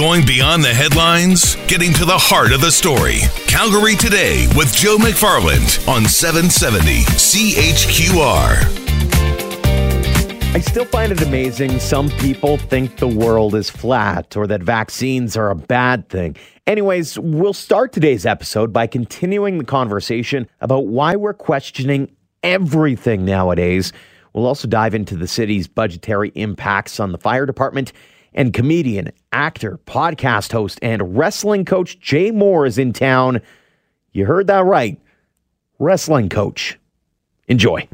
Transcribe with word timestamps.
Going 0.00 0.24
beyond 0.24 0.64
the 0.64 0.72
headlines, 0.72 1.56
getting 1.66 1.92
to 1.92 2.06
the 2.06 2.16
heart 2.16 2.52
of 2.52 2.62
the 2.62 2.72
story. 2.72 3.18
Calgary 3.46 3.94
Today 3.94 4.48
with 4.56 4.74
Joe 4.74 4.96
McFarland 4.96 5.86
on 5.86 6.06
770 6.06 7.02
CHQR. 7.20 8.64
I 10.54 10.60
still 10.60 10.86
find 10.86 11.12
it 11.12 11.20
amazing. 11.20 11.78
Some 11.80 12.08
people 12.12 12.56
think 12.56 12.96
the 12.96 13.08
world 13.08 13.54
is 13.54 13.68
flat 13.68 14.38
or 14.38 14.46
that 14.46 14.62
vaccines 14.62 15.36
are 15.36 15.50
a 15.50 15.54
bad 15.54 16.08
thing. 16.08 16.34
Anyways, 16.66 17.18
we'll 17.18 17.52
start 17.52 17.92
today's 17.92 18.24
episode 18.24 18.72
by 18.72 18.86
continuing 18.86 19.58
the 19.58 19.64
conversation 19.66 20.48
about 20.62 20.86
why 20.86 21.14
we're 21.14 21.34
questioning 21.34 22.10
everything 22.42 23.26
nowadays. 23.26 23.92
We'll 24.32 24.46
also 24.46 24.66
dive 24.66 24.94
into 24.94 25.14
the 25.14 25.28
city's 25.28 25.68
budgetary 25.68 26.32
impacts 26.36 27.00
on 27.00 27.12
the 27.12 27.18
fire 27.18 27.44
department. 27.44 27.92
And 28.32 28.52
comedian, 28.52 29.10
actor, 29.32 29.78
podcast 29.86 30.52
host, 30.52 30.78
and 30.82 31.16
wrestling 31.16 31.64
coach 31.64 31.98
Jay 32.00 32.30
Mohr 32.30 32.66
is 32.66 32.78
in 32.78 32.92
town. 32.92 33.40
You 34.12 34.26
heard 34.26 34.46
that 34.46 34.64
right. 34.64 35.00
Wrestling 35.78 36.28
coach. 36.28 36.78
Enjoy. 37.48 37.88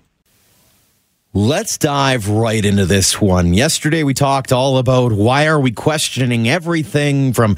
Let's 1.33 1.77
dive 1.77 2.29
right 2.31 2.65
into 2.65 2.87
this 2.87 3.21
one. 3.21 3.53
Yesterday 3.53 4.03
we 4.03 4.15
talked 4.15 4.53
all 4.53 4.79
about 4.79 5.13
why 5.13 5.47
are 5.47 5.61
we 5.61 5.71
questioning 5.71 6.49
everything 6.49 7.35
from 7.35 7.57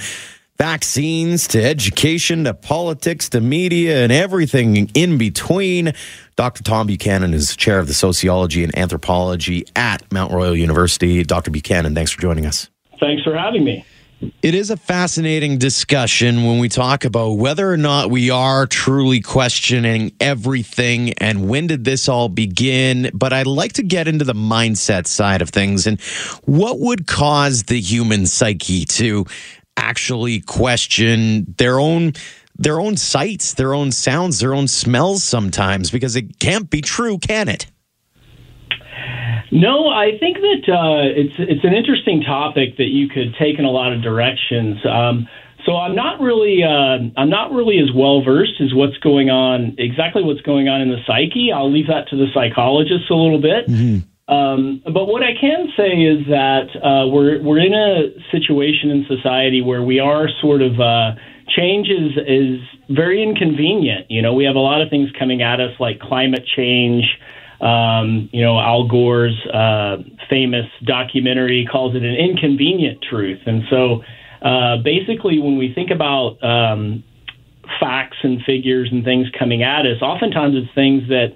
vaccines 0.59 1.47
to 1.49 1.63
education 1.63 2.45
to 2.45 2.53
politics 2.53 3.29
to 3.29 3.41
media 3.41 4.03
and 4.03 4.11
everything 4.11 4.91
in 4.95 5.17
between. 5.17 5.93
Dr. 6.35 6.65
Tom 6.65 6.89
Buchanan 6.89 7.33
is 7.33 7.57
chair 7.57 7.79
of 7.79 7.87
the 7.87 7.95
sociology 7.95 8.65
and 8.65 8.77
anthropology 8.77 9.65
at 9.77 10.11
Mount 10.13 10.33
Royal 10.33 10.57
University. 10.57 11.23
Dr. 11.23 11.53
Buchanan, 11.53 11.95
thanks 11.95 12.11
for 12.11 12.21
joining 12.21 12.45
us. 12.45 12.69
Thanks 12.99 13.23
for 13.23 13.37
having 13.37 13.65
me. 13.65 13.85
It 14.43 14.57
is 14.57 14.71
a 14.71 14.77
fascinating 14.77 15.59
discussion 15.59 16.45
when 16.45 16.59
we 16.59 16.69
talk 16.69 17.05
about 17.05 17.35
whether 17.35 17.71
or 17.71 17.77
not 17.77 18.11
we 18.11 18.31
are 18.31 18.67
truly 18.67 19.21
questioning 19.21 20.13
everything 20.19 21.13
and 21.15 21.49
when 21.49 21.69
did 21.69 21.85
this 21.85 22.09
all 22.09 22.29
begin. 22.29 23.13
But 23.15 23.33
I'd 23.33 23.47
like 23.47 23.75
to 23.75 23.85
get 23.85 24.09
into 24.09 24.25
the 24.25 24.33
mindset 24.33 25.07
side 25.07 25.41
of 25.41 25.51
things 25.51 25.87
and 25.87 26.01
what 26.47 26.81
would 26.81 27.07
cause 27.07 27.65
the 27.65 27.81
human 27.81 28.27
psyche 28.27 28.85
to 28.87 29.25
actually 29.79 30.41
question 30.41 31.55
their 31.57 31.79
own 31.79 32.13
their 32.61 32.81
own 32.81 32.97
sights, 32.97 33.55
their 33.55 33.73
own 33.73 33.93
sounds, 33.93 34.41
their 34.41 34.53
own 34.53 34.67
smells 34.67 35.23
sometimes 35.23 35.93
because 35.93 36.17
it 36.17 36.41
can't 36.41 36.69
be 36.69 36.81
true, 36.81 37.17
can 37.19 37.49
it? 37.49 37.67
No, 39.51 39.89
I 39.89 40.19
think 40.19 40.39
that 40.39 40.69
uh, 40.69 41.09
it's 41.09 41.35
it's 41.39 41.65
an 41.65 41.73
interesting 41.73 42.23
topic 42.23 42.77
that 42.77 42.89
you 42.89 43.09
could 43.09 43.35
take 43.39 43.59
in 43.59 43.65
a 43.65 43.71
lot 43.71 43.93
of 43.93 44.03
directions. 44.03 44.77
Um, 44.85 45.27
so 45.65 45.77
I'm 45.77 45.95
not 45.95 46.21
really 46.21 46.63
uh, 46.63 46.99
I'm 47.17 47.31
not 47.31 47.53
really 47.53 47.79
as 47.79 47.91
well 47.95 48.23
versed 48.23 48.61
as 48.61 48.75
what's 48.75 48.99
going 48.99 49.31
on 49.31 49.75
exactly 49.79 50.23
what's 50.23 50.43
going 50.43 50.69
on 50.69 50.81
in 50.81 50.89
the 50.89 50.99
psyche. 51.07 51.51
I'll 51.55 51.73
leave 51.73 51.87
that 51.87 52.09
to 52.09 52.17
the 52.17 52.27
psychologists 52.35 53.09
a 53.11 53.15
little 53.15 53.41
bit. 53.41 53.69
Mm-hmm. 53.69 54.08
Um, 54.29 54.83
but 54.85 55.07
what 55.07 55.23
I 55.23 55.33
can 55.41 55.69
say 55.75 56.03
is 56.05 56.27
that 56.29 56.69
uh, 56.77 57.09
we're 57.09 57.43
we're 57.43 57.61
in 57.61 57.73
a 57.73 58.13
situation 58.31 58.91
in 58.91 59.07
society 59.09 59.63
where 59.63 59.83
we 59.83 60.01
are 60.01 60.29
sort 60.43 60.61
of 60.61 60.79
uh, 60.79 61.13
change 61.57 61.89
is 61.89 62.13
is 62.27 62.61
very 62.91 63.23
inconvenient. 63.23 64.11
You 64.11 64.21
know, 64.21 64.35
we 64.35 64.45
have 64.45 64.55
a 64.55 64.61
lot 64.61 64.83
of 64.83 64.91
things 64.91 65.09
coming 65.19 65.41
at 65.41 65.61
us 65.61 65.73
like 65.81 65.99
climate 66.01 66.45
change. 66.57 67.05
Um, 67.61 68.29
you 68.33 68.43
know, 68.43 68.61
Al 68.61 68.87
Gore's 68.87 69.39
uh, 69.47 69.97
famous 70.29 70.67
documentary 70.85 71.67
calls 71.71 71.97
it 71.97 72.03
an 72.03 72.15
inconvenient 72.15 73.03
truth. 73.03 73.41
And 73.47 73.63
so 73.71 74.03
uh, 74.43 74.77
basically, 74.85 75.39
when 75.39 75.57
we 75.57 75.73
think 75.75 75.91
about 75.91 76.37
um, 76.45 77.03
facts 77.81 78.19
and 78.23 78.43
figures 78.45 78.91
and 78.93 79.05
things 79.05 79.27
coming 79.39 79.63
at 79.63 79.87
us, 79.87 80.03
oftentimes 80.03 80.55
it's 80.55 80.73
things 80.75 81.09
that 81.09 81.29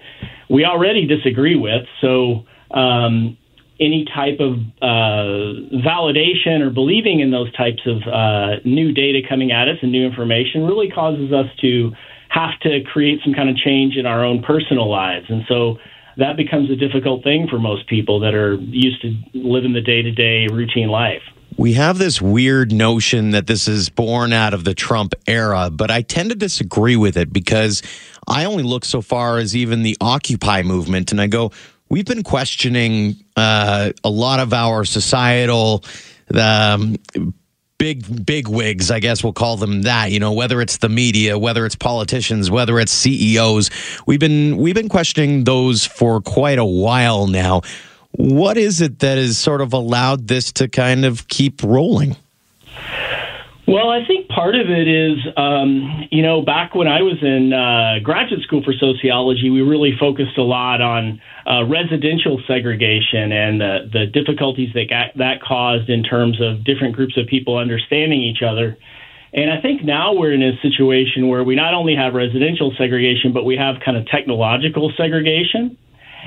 we 0.49 0.65
already 0.65 1.07
disagree 1.07 1.57
with. 1.57 1.87
So 2.01 2.45
um, 2.73 3.37
any 3.81 4.05
type 4.15 4.39
of 4.39 4.55
uh, 4.81 5.77
validation 5.83 6.61
or 6.61 6.71
believing 6.71 7.21
in 7.21 7.31
those 7.31 7.53
types 7.55 7.83
of 7.87 8.03
uh, 8.07 8.61
new 8.65 8.93
data 8.93 9.21
coming 9.29 9.51
at 9.51 9.69
us 9.69 9.79
and 9.83 9.91
new 9.91 10.07
information 10.07 10.65
really 10.65 10.91
causes 10.91 11.33
us 11.33 11.47
to 11.61 11.93
have 12.29 12.59
to 12.61 12.83
create 12.93 13.21
some 13.25 13.35
kind 13.35 13.49
of 13.49 13.57
change 13.57 13.97
in 13.97 14.07
our 14.07 14.25
own 14.25 14.43
personal 14.43 14.89
lives. 14.89 15.27
And 15.29 15.43
so 15.49 15.79
that 16.17 16.37
becomes 16.37 16.71
a 16.71 16.77
difficult 16.77 17.25
thing 17.25 17.49
for 17.49 17.59
most 17.59 17.89
people 17.89 18.21
that 18.21 18.35
are 18.35 18.55
used 18.55 19.03
to 19.03 19.15
living 19.35 19.73
the 19.73 19.81
day 19.81 20.03
to 20.03 20.13
day 20.13 20.47
routine 20.47 20.89
life. 20.89 21.23
We 21.59 21.75
have 21.75 21.99
this 21.99 22.23
weird 22.23 22.73
notion 22.73 23.31
that 23.31 23.47
this 23.47 23.69
is 23.69 23.91
born 23.91 24.33
out 24.33 24.55
of 24.55 24.65
the 24.65 24.75
Trump 24.75 25.15
era, 25.27 25.69
but 25.71 25.91
I 25.91 26.01
tend 26.01 26.31
to 26.31 26.35
disagree 26.35 26.97
with 26.97 27.17
it 27.17 27.33
because 27.33 27.83
I 28.27 28.47
only 28.47 28.63
look 28.63 28.87
so 28.87 29.03
far 29.03 29.39
as 29.39 29.55
even 29.55 29.83
the 29.83 29.97
Occupy 30.01 30.63
movement, 30.63 31.13
and 31.13 31.21
I 31.21 31.27
go, 31.27 31.51
we've 31.93 32.07
been 32.07 32.23
questioning 32.23 33.17
uh, 33.37 33.93
a 34.03 34.09
lot 34.09 34.41
of 34.41 34.55
our 34.55 34.83
societal 34.83 35.85
um, 36.35 36.97
big 37.77 38.25
big 38.25 38.49
wigs, 38.49 38.91
I 38.91 38.99
guess 38.99 39.23
we'll 39.23 39.35
call 39.35 39.59
them 39.59 39.83
that. 39.83 40.11
You 40.11 40.19
know, 40.19 40.33
whether 40.33 40.63
it's 40.63 40.79
the 40.79 40.89
media, 40.89 41.39
whether 41.39 41.67
it's 41.67 41.77
politicians, 41.77 42.51
whether 42.51 42.81
it's 42.81 42.93
CEOs, 42.93 43.71
we've 44.07 44.19
been 44.19 44.57
we've 44.57 44.75
been 44.75 44.89
questioning 44.89 45.45
those 45.45 45.85
for 45.85 46.23
quite 46.23 46.59
a 46.59 46.65
while 46.65 47.27
now. 47.27 47.61
What 48.13 48.57
is 48.57 48.81
it 48.81 49.01
that 49.01 49.19
has 49.19 49.37
sort 49.37 49.61
of 49.61 49.75
allowed 49.75 50.29
this 50.29 50.51
to 50.53 50.69
kind 50.69 51.05
of 51.05 51.29
keep 51.29 51.63
rolling? 51.63 52.17
Well, 53.67 53.91
I 53.91 54.05
think 54.05 54.29
part 54.29 54.57
of 54.57 54.69
it 54.69 54.89
is, 54.89 55.19
um, 55.37 56.09
you 56.11 56.23
know, 56.23 56.43
back 56.43 56.75
when 56.75 56.89
I 56.89 57.03
was 57.03 57.23
in 57.23 57.53
uh, 57.53 58.03
graduate 58.03 58.43
school 58.43 58.63
for 58.65 58.73
sociology, 58.73 59.51
we 59.51 59.63
really 59.63 59.97
focused 59.99 60.37
a 60.37 60.43
lot 60.43 60.81
on 60.81 61.21
uh, 61.47 61.65
residential 61.67 62.43
segregation 62.49 63.31
and 63.31 63.61
the, 63.61 63.91
the 63.93 64.07
difficulties 64.07 64.71
that 64.75 64.91
got, 64.91 65.17
that 65.17 65.41
caused 65.41 65.89
in 65.89 66.03
terms 66.03 66.41
of 66.41 66.65
different 66.65 66.97
groups 66.97 67.17
of 67.17 67.29
people 67.29 67.57
understanding 67.57 68.21
each 68.21 68.43
other. 68.43 68.77
And 69.33 69.49
I 69.51 69.61
think 69.61 69.85
now 69.85 70.13
we're 70.13 70.33
in 70.33 70.43
a 70.43 70.61
situation 70.61 71.29
where 71.29 71.45
we 71.45 71.55
not 71.55 71.73
only 71.73 71.95
have 71.95 72.15
residential 72.15 72.75
segregation, 72.77 73.33
but 73.33 73.45
we 73.45 73.57
have 73.57 73.77
kind 73.85 73.97
of 73.97 74.07
technological 74.07 74.93
segregation. 74.97 75.79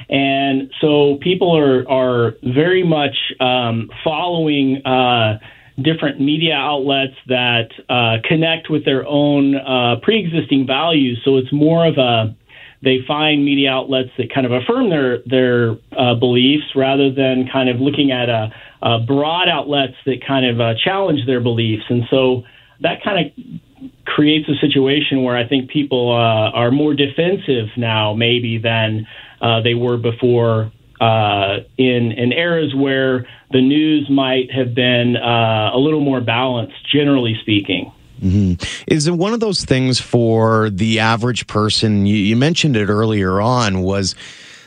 And 0.10 0.72
so 0.80 1.18
people 1.22 1.56
are, 1.58 1.88
are 1.90 2.36
very 2.44 2.84
much 2.84 3.16
um, 3.40 3.90
following 4.04 4.86
uh, 4.86 5.40
different 5.82 6.22
media 6.22 6.54
outlets 6.54 7.16
that 7.28 7.70
uh, 7.90 8.18
connect 8.28 8.70
with 8.70 8.86
their 8.86 9.06
own 9.06 9.56
uh, 9.56 9.96
pre 10.02 10.20
existing 10.26 10.66
values. 10.66 11.22
So 11.26 11.38
it's 11.38 11.52
more 11.52 11.86
of 11.86 11.98
a 11.98 12.36
they 12.84 13.00
find 13.08 13.44
media 13.44 13.72
outlets 13.72 14.12
that 14.18 14.32
kind 14.34 14.46
of 14.46 14.52
affirm 14.52 14.90
their 14.90 15.20
their 15.26 15.76
uh, 15.98 16.16
beliefs 16.16 16.66
rather 16.76 17.12
than 17.12 17.50
kind 17.52 17.70
of 17.70 17.80
looking 17.80 18.12
at 18.12 18.30
a, 18.30 18.54
a 18.82 19.00
broad 19.00 19.50
outlets 19.50 19.96
that 20.06 20.26
kind 20.26 20.46
of 20.46 20.62
uh, 20.62 20.74
challenge 20.82 21.26
their 21.26 21.42
beliefs, 21.42 21.84
and 21.90 22.04
so 22.10 22.44
that 22.82 23.04
kind 23.04 23.26
of 23.26 23.86
creates 24.06 24.48
a 24.50 24.56
situation 24.66 25.24
where 25.24 25.36
I 25.36 25.48
think 25.48 25.70
people 25.70 26.12
uh, 26.12 26.52
are 26.52 26.72
more 26.72 26.94
defensive 26.94 27.70
now, 27.78 28.14
maybe 28.14 28.58
than 28.58 29.08
uh, 29.42 29.62
they 29.62 29.74
were 29.74 29.98
before. 29.98 30.72
Uh, 31.00 31.60
in 31.78 32.14
in 32.14 32.32
eras 32.32 32.74
where 32.74 33.28
the 33.52 33.62
news 33.62 34.10
might 34.10 34.52
have 34.52 34.74
been 34.74 35.18
uh, 35.18 35.72
a 35.74 35.78
little 35.78 36.00
more 36.00 36.22
balanced, 36.22 36.76
generally 36.90 37.38
speaking. 37.42 37.92
Mm-hmm. 38.22 38.64
Is 38.88 39.08
it 39.08 39.12
one 39.12 39.34
of 39.34 39.40
those 39.40 39.66
things 39.66 40.00
for 40.00 40.70
the 40.70 41.00
average 41.00 41.48
person? 41.48 42.06
You, 42.06 42.16
you 42.16 42.36
mentioned 42.36 42.78
it 42.78 42.90
earlier 42.90 43.42
on. 43.42 43.82
Was 43.82 44.16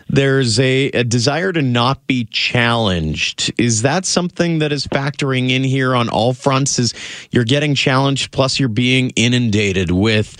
there's 0.08 0.58
a, 0.58 0.86
a, 0.88 1.04
desire 1.04 1.52
to 1.52 1.62
not 1.62 2.06
be 2.06 2.24
challenged. 2.24 3.52
Is 3.58 3.82
that 3.82 4.06
something 4.06 4.58
that 4.60 4.72
is 4.72 4.86
factoring 4.86 5.50
in 5.50 5.62
here 5.62 5.94
on 5.94 6.08
all 6.08 6.32
fronts? 6.32 6.78
Is 6.78 6.94
you're 7.30 7.44
getting 7.44 7.74
challenged, 7.74 8.32
plus 8.32 8.58
you're 8.58 8.68
being 8.68 9.10
inundated 9.16 9.90
with 9.90 10.36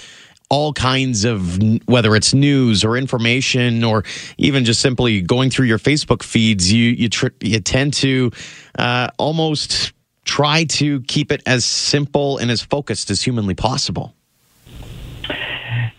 all 0.51 0.73
kinds 0.73 1.25
of 1.25 1.59
whether 1.87 2.17
it's 2.17 2.33
news 2.33 2.85
or 2.85 2.97
information 2.97 3.85
or 3.85 4.05
even 4.39 4.65
just 4.65 4.81
simply 4.81 5.21
going 5.21 5.51
through 5.51 5.67
your 5.67 5.79
Facebook 5.79 6.23
feeds. 6.23 6.73
You 6.73 6.91
you 6.91 7.09
tr- 7.09 7.29
you 7.41 7.61
tend 7.61 7.95
to 7.95 8.31
uh, 8.79 9.09
almost 9.19 9.93
try 10.25 10.65
to 10.65 11.01
keep 11.03 11.33
it 11.33 11.43
as 11.47 11.65
simple 11.65 12.39
and 12.39 12.51
as 12.51 12.61
focused 12.63 13.11
as 13.11 13.23
humanly 13.23 13.55
possible. 13.55 14.15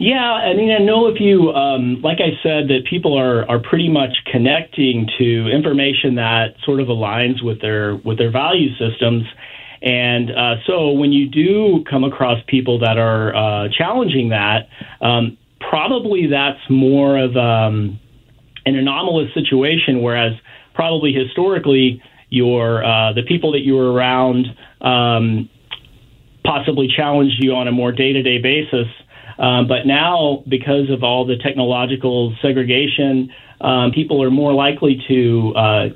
Yeah, 0.01 0.31
I 0.31 0.53
mean, 0.53 0.71
I 0.71 0.77
know 0.77 1.07
if 1.07 1.19
you, 1.19 1.51
um, 1.51 2.01
like 2.01 2.19
I 2.21 2.41
said, 2.41 2.69
that 2.69 2.85
people 2.89 3.19
are 3.19 3.47
are 3.49 3.59
pretty 3.59 3.89
much 3.89 4.15
connecting 4.31 5.09
to 5.17 5.49
information 5.49 6.15
that 6.15 6.55
sort 6.63 6.79
of 6.79 6.87
aligns 6.87 7.43
with 7.43 7.59
their 7.59 7.97
with 7.97 8.17
their 8.17 8.31
value 8.31 8.69
systems, 8.77 9.25
and 9.81 10.31
uh, 10.31 10.55
so 10.65 10.91
when 10.91 11.11
you 11.11 11.27
do 11.27 11.83
come 11.89 12.03
across 12.03 12.39
people 12.47 12.79
that 12.79 12.97
are 12.97 13.35
uh, 13.35 13.69
challenging 13.77 14.29
that, 14.29 14.67
um, 15.01 15.37
probably 15.59 16.27
that's 16.27 16.59
more 16.69 17.17
of 17.17 17.35
um, 17.37 17.99
an 18.65 18.75
anomalous 18.75 19.33
situation, 19.33 20.01
whereas 20.01 20.33
probably 20.73 21.13
historically 21.13 22.01
your 22.29 22.83
uh, 22.83 23.13
the 23.13 23.23
people 23.23 23.53
that 23.53 23.61
you 23.61 23.75
were 23.75 23.91
around 23.91 24.47
um, 24.81 25.49
possibly 26.43 26.87
challenge 26.95 27.33
you 27.39 27.53
on 27.53 27.67
a 27.67 27.71
more 27.71 27.91
day 27.91 28.13
to 28.13 28.21
day 28.21 28.39
basis. 28.39 28.87
Um, 29.37 29.67
but 29.67 29.85
now, 29.85 30.43
because 30.49 30.89
of 30.89 31.03
all 31.03 31.25
the 31.25 31.37
technological 31.37 32.35
segregation, 32.41 33.31
um, 33.61 33.91
people 33.91 34.21
are 34.21 34.31
more 34.31 34.53
likely 34.53 35.01
to 35.07 35.53
uh, 35.55 35.89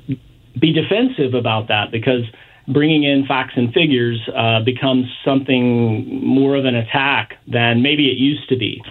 be 0.58 0.72
defensive 0.72 1.34
about 1.34 1.68
that 1.68 1.90
because 1.90 2.22
bringing 2.68 3.04
in 3.04 3.26
facts 3.26 3.52
and 3.56 3.72
figures 3.72 4.20
uh, 4.34 4.60
becomes 4.64 5.06
something 5.24 6.24
more 6.24 6.56
of 6.56 6.64
an 6.64 6.74
attack 6.74 7.34
than 7.46 7.82
maybe 7.82 8.06
it 8.06 8.16
used 8.16 8.48
to 8.48 8.56
be. 8.56 8.82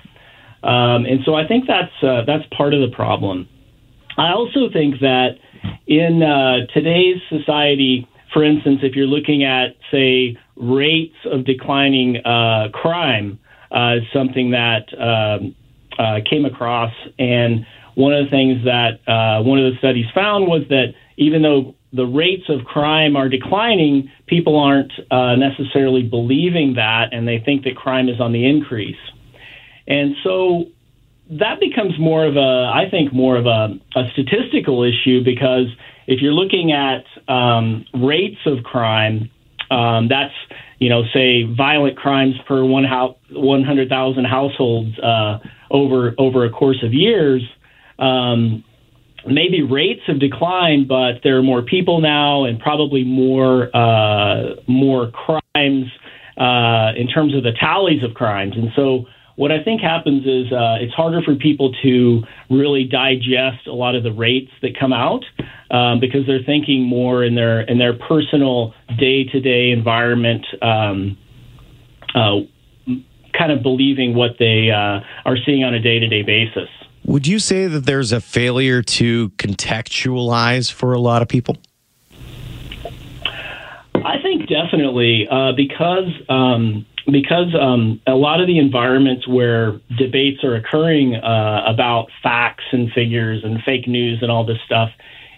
Um, 0.63 1.05
and 1.05 1.19
so 1.25 1.35
I 1.35 1.47
think 1.47 1.65
that's 1.67 1.91
uh, 2.01 2.21
that's 2.25 2.43
part 2.55 2.73
of 2.73 2.81
the 2.81 2.95
problem. 2.95 3.49
I 4.17 4.31
also 4.31 4.71
think 4.71 4.99
that 5.01 5.35
in 5.87 6.23
uh, 6.23 6.71
today's 6.73 7.17
society, 7.29 8.07
for 8.31 8.43
instance, 8.43 8.79
if 8.83 8.95
you're 8.95 9.07
looking 9.07 9.43
at 9.43 9.75
say 9.91 10.37
rates 10.55 11.15
of 11.25 11.45
declining 11.45 12.17
uh, 12.17 12.69
crime, 12.71 13.39
uh, 13.71 13.95
something 14.13 14.51
that 14.51 14.85
um, 14.97 15.55
uh, 15.99 16.19
came 16.29 16.45
across, 16.45 16.93
and 17.19 17.65
one 17.95 18.13
of 18.13 18.25
the 18.25 18.31
things 18.31 18.63
that 18.63 18.99
one 19.43 19.59
of 19.59 19.71
the 19.73 19.77
studies 19.79 20.05
found 20.15 20.47
was 20.47 20.61
that 20.69 20.93
even 21.17 21.41
though 21.41 21.75
the 21.91 22.05
rates 22.05 22.43
of 22.49 22.65
crime 22.65 23.15
are 23.15 23.29
declining, 23.29 24.11
people 24.27 24.57
aren't 24.59 24.91
uh, 25.11 25.35
necessarily 25.35 26.03
believing 26.03 26.75
that, 26.75 27.13
and 27.13 27.27
they 27.27 27.39
think 27.39 27.63
that 27.65 27.75
crime 27.75 28.09
is 28.09 28.19
on 28.19 28.31
the 28.31 28.45
increase. 28.45 28.97
And 29.87 30.15
so 30.23 30.65
that 31.29 31.59
becomes 31.59 31.97
more 31.99 32.25
of 32.25 32.35
a, 32.35 32.71
I 32.73 32.89
think, 32.89 33.13
more 33.13 33.37
of 33.37 33.45
a, 33.45 33.79
a 33.95 34.09
statistical 34.13 34.83
issue 34.83 35.23
because 35.23 35.67
if 36.07 36.21
you're 36.21 36.33
looking 36.33 36.71
at 36.71 37.05
um, 37.31 37.85
rates 37.93 38.39
of 38.45 38.63
crime, 38.63 39.29
um, 39.69 40.07
that's 40.07 40.33
you 40.83 40.89
know, 40.89 41.03
say 41.13 41.43
violent 41.43 41.97
crimes 41.97 42.35
per 42.45 42.61
one 42.61 42.83
100,000 42.83 44.25
households 44.25 44.99
uh, 44.99 45.39
over 45.71 46.13
over 46.17 46.43
a 46.43 46.49
course 46.49 46.83
of 46.83 46.93
years. 46.93 47.41
Um, 47.97 48.65
maybe 49.27 49.61
rates 49.61 50.01
have 50.07 50.19
declined, 50.19 50.87
but 50.87 51.21
there 51.23 51.37
are 51.37 51.43
more 51.43 51.61
people 51.61 52.01
now, 52.01 52.45
and 52.45 52.59
probably 52.59 53.03
more 53.03 53.75
uh, 53.75 54.55
more 54.67 55.11
crimes 55.11 55.85
uh, 56.37 56.91
in 56.95 57.07
terms 57.07 57.35
of 57.35 57.43
the 57.43 57.53
tallies 57.59 58.03
of 58.03 58.13
crimes. 58.13 58.53
And 58.55 58.69
so, 58.75 59.05
what 59.35 59.51
I 59.51 59.63
think 59.63 59.81
happens 59.81 60.25
is 60.25 60.51
uh, 60.51 60.77
it's 60.79 60.93
harder 60.93 61.21
for 61.21 61.35
people 61.35 61.73
to 61.83 62.21
really 62.49 62.83
digest 62.83 63.67
a 63.67 63.73
lot 63.73 63.95
of 63.95 64.03
the 64.03 64.11
rates 64.11 64.51
that 64.61 64.77
come 64.79 64.93
out 64.93 65.23
um, 65.71 65.99
because 65.99 66.25
they're 66.27 66.43
thinking 66.45 66.83
more 66.83 67.23
in 67.23 67.35
their 67.35 67.61
in 67.61 67.77
their 67.79 67.93
personal 67.93 68.73
day 68.99 69.23
to 69.25 69.39
day 69.39 69.71
environment. 69.71 70.45
Um, 70.61 71.17
uh, 72.15 72.41
kind 73.37 73.51
of 73.51 73.63
believing 73.63 74.13
what 74.13 74.31
they 74.37 74.69
uh, 74.69 74.99
are 75.25 75.37
seeing 75.45 75.63
on 75.63 75.73
a 75.73 75.79
day 75.79 75.99
to 75.99 76.07
day 76.07 76.21
basis. 76.21 76.69
Would 77.05 77.27
you 77.27 77.39
say 77.39 77.67
that 77.67 77.85
there's 77.85 78.11
a 78.11 78.21
failure 78.21 78.81
to 78.81 79.29
contextualize 79.31 80.71
for 80.71 80.93
a 80.93 80.99
lot 80.99 81.21
of 81.21 81.27
people? 81.27 81.57
I 83.95 84.21
think 84.21 84.47
definitely 84.47 85.27
uh, 85.29 85.51
because 85.55 86.09
um, 86.29 86.85
because 87.11 87.53
um, 87.59 88.01
a 88.07 88.15
lot 88.15 88.39
of 88.39 88.47
the 88.47 88.57
environments 88.57 89.27
where 89.27 89.79
debates 89.97 90.43
are 90.43 90.55
occurring 90.55 91.15
uh, 91.15 91.63
about 91.67 92.07
facts 92.21 92.63
and 92.71 92.91
figures 92.91 93.43
and 93.43 93.61
fake 93.63 93.87
news 93.87 94.19
and 94.21 94.31
all 94.31 94.45
this 94.45 94.59
stuff, 94.65 94.89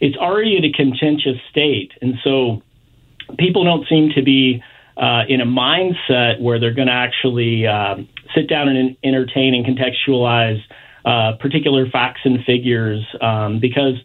it's 0.01 0.17
already 0.17 0.57
at 0.57 0.63
a 0.63 0.71
contentious 0.71 1.37
state, 1.49 1.91
and 2.01 2.15
so 2.23 2.61
people 3.37 3.63
don't 3.63 3.87
seem 3.87 4.11
to 4.15 4.21
be 4.21 4.63
uh, 4.97 5.23
in 5.27 5.41
a 5.41 5.45
mindset 5.45 6.39
where 6.39 6.59
they're 6.59 6.73
going 6.73 6.87
to 6.87 6.93
actually 6.93 7.67
uh, 7.67 7.95
sit 8.33 8.47
down 8.47 8.69
and 8.69 8.95
entertain 9.03 9.53
and 9.53 9.65
contextualize 9.65 10.61
uh, 11.05 11.33
particular 11.39 11.89
facts 11.89 12.21
and 12.23 12.43
figures 12.45 13.05
um, 13.21 13.59
because 13.59 13.95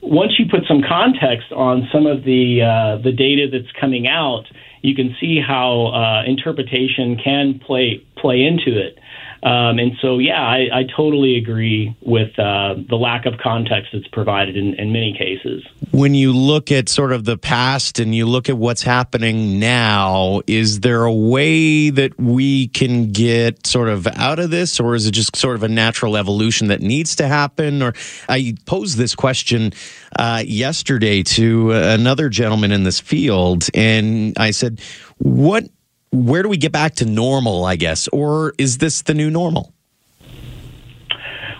once 0.00 0.38
you 0.38 0.46
put 0.48 0.60
some 0.68 0.82
context 0.82 1.50
on 1.52 1.88
some 1.92 2.06
of 2.06 2.24
the 2.24 2.62
uh, 2.62 3.02
the 3.02 3.12
data 3.12 3.48
that's 3.50 3.72
coming 3.80 4.06
out, 4.06 4.44
you 4.82 4.94
can 4.94 5.16
see 5.20 5.40
how 5.40 5.86
uh, 5.86 6.22
interpretation 6.26 7.16
can 7.22 7.58
play 7.58 8.04
play 8.16 8.42
into 8.44 8.78
it. 8.78 8.98
Um, 9.42 9.78
and 9.78 9.92
so, 10.00 10.18
yeah, 10.18 10.40
I, 10.40 10.68
I 10.72 10.84
totally 10.96 11.36
agree 11.36 11.96
with 12.00 12.36
uh, 12.38 12.74
the 12.88 12.96
lack 12.96 13.24
of 13.24 13.34
context 13.38 13.90
that's 13.92 14.08
provided 14.08 14.56
in, 14.56 14.74
in 14.74 14.92
many 14.92 15.12
cases. 15.16 15.64
When 15.92 16.14
you 16.14 16.32
look 16.32 16.72
at 16.72 16.88
sort 16.88 17.12
of 17.12 17.24
the 17.24 17.38
past 17.38 18.00
and 18.00 18.14
you 18.14 18.26
look 18.26 18.48
at 18.48 18.56
what's 18.56 18.82
happening 18.82 19.60
now, 19.60 20.42
is 20.46 20.80
there 20.80 21.04
a 21.04 21.12
way 21.12 21.90
that 21.90 22.18
we 22.18 22.68
can 22.68 23.12
get 23.12 23.66
sort 23.66 23.88
of 23.88 24.06
out 24.08 24.38
of 24.38 24.50
this, 24.50 24.80
or 24.80 24.94
is 24.94 25.06
it 25.06 25.12
just 25.12 25.36
sort 25.36 25.54
of 25.54 25.62
a 25.62 25.68
natural 25.68 26.16
evolution 26.16 26.68
that 26.68 26.80
needs 26.80 27.14
to 27.16 27.28
happen? 27.28 27.82
Or 27.82 27.94
I 28.28 28.54
posed 28.66 28.98
this 28.98 29.14
question 29.14 29.72
uh, 30.18 30.42
yesterday 30.44 31.22
to 31.22 31.72
another 31.72 32.28
gentleman 32.28 32.72
in 32.72 32.82
this 32.82 32.98
field, 32.98 33.68
and 33.72 34.36
I 34.36 34.50
said, 34.50 34.80
What 35.18 35.68
where 36.12 36.42
do 36.42 36.48
we 36.48 36.56
get 36.56 36.72
back 36.72 36.94
to 36.96 37.04
normal, 37.04 37.64
I 37.64 37.76
guess? 37.76 38.08
Or 38.08 38.54
is 38.58 38.78
this 38.78 39.02
the 39.02 39.14
new 39.14 39.30
normal? 39.30 39.72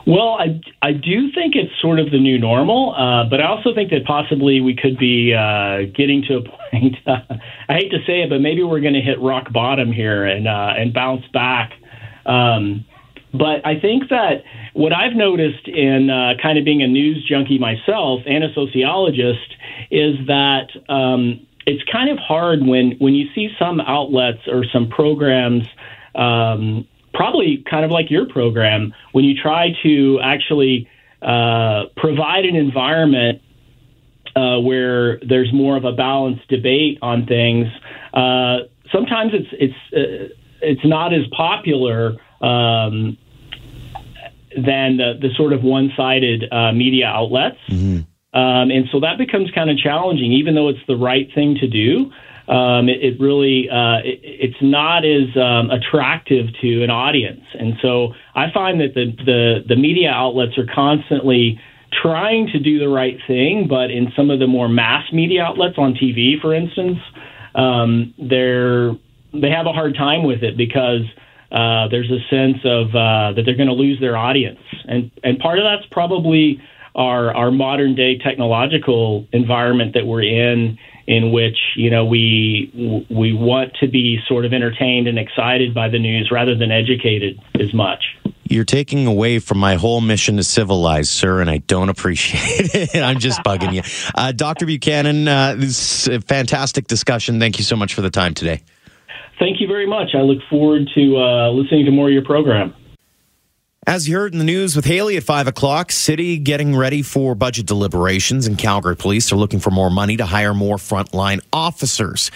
Well, 0.07 0.39
I, 0.41 0.59
I 0.81 0.93
do 0.93 1.31
think 1.33 1.55
it's 1.55 1.71
sort 1.83 2.01
of 2.01 2.11
the 2.11 2.19
new 2.19 2.39
normal, 2.39 2.95
uh, 2.95 3.29
but 3.29 3.43
I 3.43 3.47
also 3.47 3.75
think 3.75 3.91
that 3.91 4.07
possibly 4.07 4.59
we 4.63 4.75
could 4.75 4.97
be 4.97 5.35
uh, 5.35 5.83
getting 5.95 6.23
to 6.29 6.37
a 6.37 6.43
point. 6.71 6.97
Uh, 7.07 7.35
I 7.69 7.75
hate 7.75 7.91
to 7.91 7.99
say 8.07 8.23
it, 8.23 8.31
but 8.31 8.41
maybe 8.41 8.63
we're 8.63 8.81
going 8.81 8.95
to 8.95 9.03
hit 9.03 9.21
rock 9.21 9.53
bottom 9.53 9.93
here 9.93 10.25
and 10.25 10.49
uh, 10.49 10.73
and 10.77 10.95
bounce 10.95 11.27
back. 11.35 11.73
Um, 12.25 12.87
but 13.35 13.67
I 13.67 13.79
think 13.79 14.09
that 14.09 14.45
what 14.73 14.95
I've 14.95 15.15
noticed 15.15 15.69
in 15.69 16.09
uh, 16.09 16.41
kind 16.43 16.59
of 16.59 16.65
being 16.65 16.83
a 16.83 16.87
news 16.87 17.23
junkie 17.29 17.59
myself 17.59 18.23
and 18.27 18.43
a 18.45 18.53
sociologist 18.55 19.55
is 19.91 20.17
that 20.27 20.69
um, 20.89 21.47
it's 21.69 21.83
kind 21.91 22.11
of 22.11 22.19
hard 22.19 22.67
when 22.67 22.93
when 22.99 23.15
you 23.15 23.27
see 23.35 23.49
some 23.59 23.81
outlets 23.81 24.43
or 24.49 24.65
some 24.73 24.89
programs. 24.89 25.65
Um, 26.15 26.87
probably 27.15 27.65
kind 27.69 27.85
of 27.85 27.91
like 27.91 28.11
your 28.11 28.27
program, 28.29 28.95
when 29.13 29.25
you 29.25 29.35
try 29.41 29.69
to 29.83 30.21
actually 30.23 30.89
uh, 31.21 31.85
provide 31.97 32.45
an 32.45 32.55
environment 32.55 33.43
uh, 34.37 34.59
where 34.61 35.19
there's 35.21 35.53
more 35.53 35.77
of 35.77 35.85
a 35.85 35.93
balanced 35.93 36.47
debate 36.49 36.99
on 37.03 37.27
things, 37.27 37.67
uh, 38.15 38.59
sometimes 38.93 39.33
it's 39.35 39.49
it's 39.53 39.75
uh, 39.93 40.35
it's 40.63 40.85
not 40.85 41.13
as 41.13 41.27
popular 41.37 42.17
um, 42.41 43.17
than 44.57 44.97
the, 44.97 45.19
the 45.21 45.31
sort 45.37 45.53
of 45.53 45.63
one-sided 45.63 46.45
uh, 46.51 46.73
media 46.73 47.07
outlets. 47.07 47.59
Mm-hmm. 47.69 48.08
Um, 48.35 48.71
and 48.71 48.87
so 48.93 49.01
that 49.01 49.17
becomes 49.17 49.51
kind 49.53 49.71
of 49.71 49.79
challenging, 49.79 50.33
even 50.33 50.55
though 50.55 50.69
it's 50.69 50.85
the 50.87 50.97
right 50.97 51.29
thing 51.35 51.57
to 51.61 51.67
do. 51.67 52.13
Um, 52.53 52.89
it, 52.89 53.03
it, 53.03 53.21
really 53.21 53.69
uh, 53.69 53.99
it, 54.05 54.21
it's 54.23 54.63
not 54.63 55.05
as 55.05 55.29
um, 55.37 55.71
attractive 55.71 56.47
to 56.63 56.83
an 56.83 56.89
audience, 56.89 57.45
and 57.59 57.75
so 57.83 58.15
I 58.35 58.51
find 58.55 58.81
that 58.81 58.95
the, 58.95 59.13
the 59.23 59.65
the 59.69 59.77
media 59.77 60.09
outlets 60.11 60.57
are 60.57 60.65
constantly 60.65 61.61
trying 61.93 62.49
to 62.53 62.59
do 62.59 62.79
the 62.79 62.89
right 62.89 63.19
thing, 63.27 63.67
but 63.69 63.91
in 63.91 64.13
some 64.17 64.31
of 64.31 64.39
the 64.39 64.47
more 64.47 64.67
mass 64.67 65.13
media 65.13 65.43
outlets 65.43 65.77
on 65.77 65.93
TV, 65.95 66.41
for 66.41 66.55
instance, 66.55 66.99
um, 67.55 68.15
they're 68.19 68.93
they 69.35 69.51
have 69.51 69.67
a 69.67 69.73
hard 69.73 69.95
time 69.95 70.25
with 70.25 70.43
it 70.43 70.57
because 70.57 71.03
uh, 71.53 71.89
there's 71.89 72.11
a 72.11 72.21
sense 72.31 72.59
of 72.65 72.89
uh, 72.95 73.33
that 73.37 73.43
they're 73.45 73.57
going 73.57 73.69
to 73.69 73.75
lose 73.75 74.01
their 74.01 74.17
audience, 74.17 74.61
and 74.87 75.11
and 75.23 75.39
part 75.39 75.59
of 75.59 75.65
that's 75.65 75.87
probably 75.91 76.61
our 76.99 77.35
our 77.35 77.51
modern 77.51 77.95
day 77.95 78.19
technological 78.19 79.27
environment 79.33 79.95
that 79.95 80.05
we're 80.05 80.23
in, 80.23 80.77
in 81.07 81.33
which 81.33 81.57
you 81.77 81.91
know 81.91 82.05
we 82.05 83.07
we 83.09 83.33
want 83.33 83.73
to 83.81 83.89
be 83.89 84.19
sort 84.27 84.45
of 84.45 84.53
entertained 84.53 85.07
and 85.07 85.19
excited 85.19 85.73
by 85.73 85.89
the 85.89 85.99
news 85.99 86.31
rather 86.31 86.55
than 86.55 86.71
educated 86.71 87.41
as 87.59 87.73
much. 87.73 88.05
You're 88.51 88.65
taking 88.65 89.07
away 89.07 89.39
from 89.39 89.59
my 89.59 89.75
whole 89.75 90.01
mission 90.01 90.37
to 90.39 90.43
civilize, 90.43 91.09
sir, 91.11 91.41
and 91.41 91.51
I 91.51 91.59
don't 91.59 91.91
appreciate 91.91 92.75
it. 92.95 93.03
I'm 93.03 93.19
just 93.19 93.43
bugging 93.43 93.75
you. 93.75 93.83
Uh, 94.15 94.33
Dr. 94.33 94.65
Buchanan, 94.65 95.29
uh, 95.29 95.55
this 95.55 96.09
is 96.09 96.17
a 96.17 96.21
fantastic 96.23 96.87
discussion. 96.87 97.39
Thank 97.39 97.59
you 97.59 97.65
so 97.65 97.77
much 97.77 97.93
for 97.93 98.01
the 98.01 98.11
time 98.11 98.33
today. 98.33 98.63
Thank 99.39 99.61
you 99.61 99.69
very 99.69 99.87
much. 99.87 100.15
I 100.15 100.23
look 100.23 100.39
forward 100.51 100.89
to 100.95 101.17
uh, 101.17 101.51
listening 101.51 101.85
to 101.85 101.91
more 101.93 102.09
of 102.09 102.13
your 102.13 102.25
program. 102.25 102.75
As 103.89 104.07
you 104.07 104.19
heard 104.19 104.35
in 104.35 104.39
the 104.39 104.45
news 104.45 104.77
with 104.77 104.85
Haley 104.85 105.17
at 105.17 105.23
5 105.23 105.47
o'clock, 105.47 105.91
City 105.93 106.37
getting 106.37 106.77
ready 106.77 107.01
for 107.01 107.35
budget 107.35 107.65
deliberations, 107.65 108.47
and 108.47 108.59
Calgary 108.59 108.95
police 108.95 109.33
are 109.33 109.37
looking 109.37 109.61
for 109.61 109.71
more 109.71 109.89
money 109.89 110.19
to 110.19 110.27
hire 110.27 110.53
more 110.53 110.77
frontline 110.77 111.41
officers. 111.55 112.31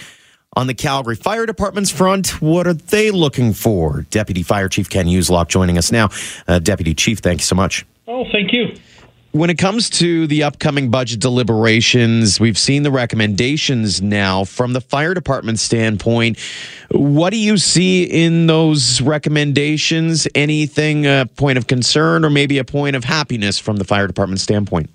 On 0.55 0.65
the 0.65 0.73
Calgary 0.73 1.15
Fire 1.15 1.45
Department's 1.45 1.91
front, 1.91 2.41
what 2.41 2.65
are 2.65 2.73
they 2.73 3.11
looking 3.11 3.53
for? 3.53 4.07
Deputy 4.09 4.41
Fire 4.41 4.67
Chief 4.67 4.89
Ken 4.89 5.05
Uzeloc 5.05 5.47
joining 5.47 5.77
us 5.77 5.91
now. 5.91 6.09
Uh, 6.47 6.57
Deputy 6.57 6.95
Chief, 6.95 7.19
thank 7.19 7.41
you 7.41 7.45
so 7.45 7.53
much. 7.53 7.85
Oh, 8.07 8.25
thank 8.31 8.51
you. 8.51 8.75
When 9.33 9.49
it 9.49 9.57
comes 9.57 9.89
to 9.89 10.27
the 10.27 10.43
upcoming 10.43 10.91
budget 10.91 11.19
deliberations, 11.19 12.39
we've 12.39 12.55
seen 12.57 12.83
the 12.83 12.91
recommendations 12.91 13.99
now 13.99 14.43
from 14.43 14.73
the 14.73 14.79
fire 14.79 15.15
department 15.15 15.57
standpoint. 15.57 16.37
What 16.91 17.31
do 17.31 17.37
you 17.37 17.57
see 17.57 18.03
in 18.03 18.45
those 18.45 19.01
recommendations? 19.01 20.27
Anything 20.35 21.07
a 21.07 21.27
point 21.35 21.57
of 21.57 21.65
concern 21.65 22.23
or 22.23 22.29
maybe 22.29 22.59
a 22.59 22.63
point 22.63 22.95
of 22.95 23.05
happiness 23.05 23.57
from 23.57 23.77
the 23.77 23.83
fire 23.83 24.05
department 24.05 24.39
standpoint? 24.39 24.91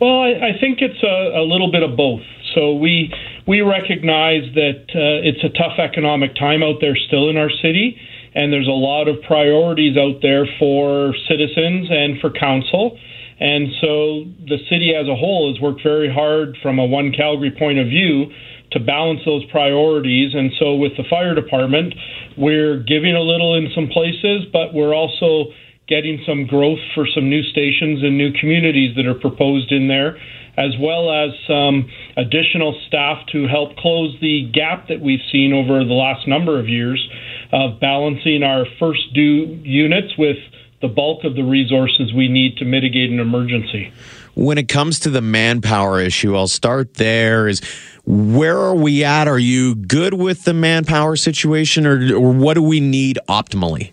Well, 0.00 0.22
I, 0.22 0.54
I 0.54 0.58
think 0.58 0.80
it's 0.80 1.02
a, 1.02 1.40
a, 1.40 1.44
little 1.44 1.70
bit 1.70 1.82
of 1.82 1.98
both. 1.98 2.22
So 2.54 2.72
we 2.72 3.12
we 3.46 3.60
recognize 3.60 4.44
that 4.54 4.84
uh, 4.94 5.28
it's 5.28 5.44
a 5.44 5.50
tough 5.50 5.78
economic 5.78 6.34
time 6.36 6.62
out 6.62 6.76
there 6.80 6.96
still 6.96 7.28
in 7.28 7.36
our 7.36 7.50
city, 7.50 8.00
and 8.34 8.50
there's 8.50 8.66
a 8.66 8.70
lot 8.70 9.08
of 9.08 9.20
priorities 9.20 9.98
out 9.98 10.22
there 10.22 10.46
for 10.58 11.14
citizens 11.28 11.88
and 11.90 12.18
for 12.18 12.30
council. 12.30 12.98
And 13.40 13.68
so 13.80 14.24
the 14.46 14.58
city 14.68 14.92
as 14.94 15.08
a 15.08 15.16
whole 15.16 15.50
has 15.52 15.60
worked 15.60 15.82
very 15.82 16.12
hard 16.12 16.58
from 16.62 16.78
a 16.78 16.84
One 16.84 17.10
Calgary 17.10 17.50
point 17.50 17.78
of 17.78 17.86
view 17.88 18.26
to 18.72 18.78
balance 18.78 19.20
those 19.24 19.44
priorities. 19.50 20.34
And 20.34 20.52
so 20.58 20.74
with 20.74 20.92
the 20.96 21.04
fire 21.08 21.34
department, 21.34 21.94
we're 22.36 22.78
giving 22.78 23.16
a 23.16 23.22
little 23.22 23.54
in 23.54 23.68
some 23.74 23.88
places, 23.88 24.44
but 24.52 24.74
we're 24.74 24.94
also 24.94 25.52
getting 25.88 26.22
some 26.26 26.46
growth 26.46 26.78
for 26.94 27.06
some 27.12 27.28
new 27.28 27.42
stations 27.42 28.02
and 28.02 28.16
new 28.16 28.30
communities 28.38 28.94
that 28.94 29.06
are 29.06 29.18
proposed 29.18 29.72
in 29.72 29.88
there, 29.88 30.16
as 30.56 30.70
well 30.78 31.10
as 31.10 31.30
some 31.48 31.90
additional 32.16 32.78
staff 32.86 33.26
to 33.32 33.48
help 33.48 33.74
close 33.76 34.14
the 34.20 34.48
gap 34.52 34.86
that 34.88 35.00
we've 35.00 35.24
seen 35.32 35.52
over 35.52 35.84
the 35.84 35.94
last 35.94 36.28
number 36.28 36.60
of 36.60 36.68
years 36.68 37.08
of 37.52 37.80
balancing 37.80 38.42
our 38.44 38.66
first 38.78 39.12
due 39.14 39.58
units 39.64 40.12
with 40.16 40.36
the 40.80 40.88
bulk 40.88 41.24
of 41.24 41.34
the 41.34 41.42
resources 41.42 42.12
we 42.14 42.28
need 42.28 42.56
to 42.56 42.64
mitigate 42.64 43.10
an 43.10 43.20
emergency. 43.20 43.92
When 44.34 44.58
it 44.58 44.68
comes 44.68 45.00
to 45.00 45.10
the 45.10 45.20
manpower 45.20 46.00
issue, 46.00 46.36
I'll 46.36 46.48
start 46.48 46.94
there. 46.94 47.48
Is 47.48 47.60
where 48.04 48.56
are 48.56 48.74
we 48.74 49.04
at? 49.04 49.28
Are 49.28 49.38
you 49.38 49.74
good 49.74 50.14
with 50.14 50.44
the 50.44 50.54
manpower 50.54 51.16
situation, 51.16 51.86
or, 51.86 52.14
or 52.14 52.32
what 52.32 52.54
do 52.54 52.62
we 52.62 52.80
need 52.80 53.18
optimally? 53.28 53.92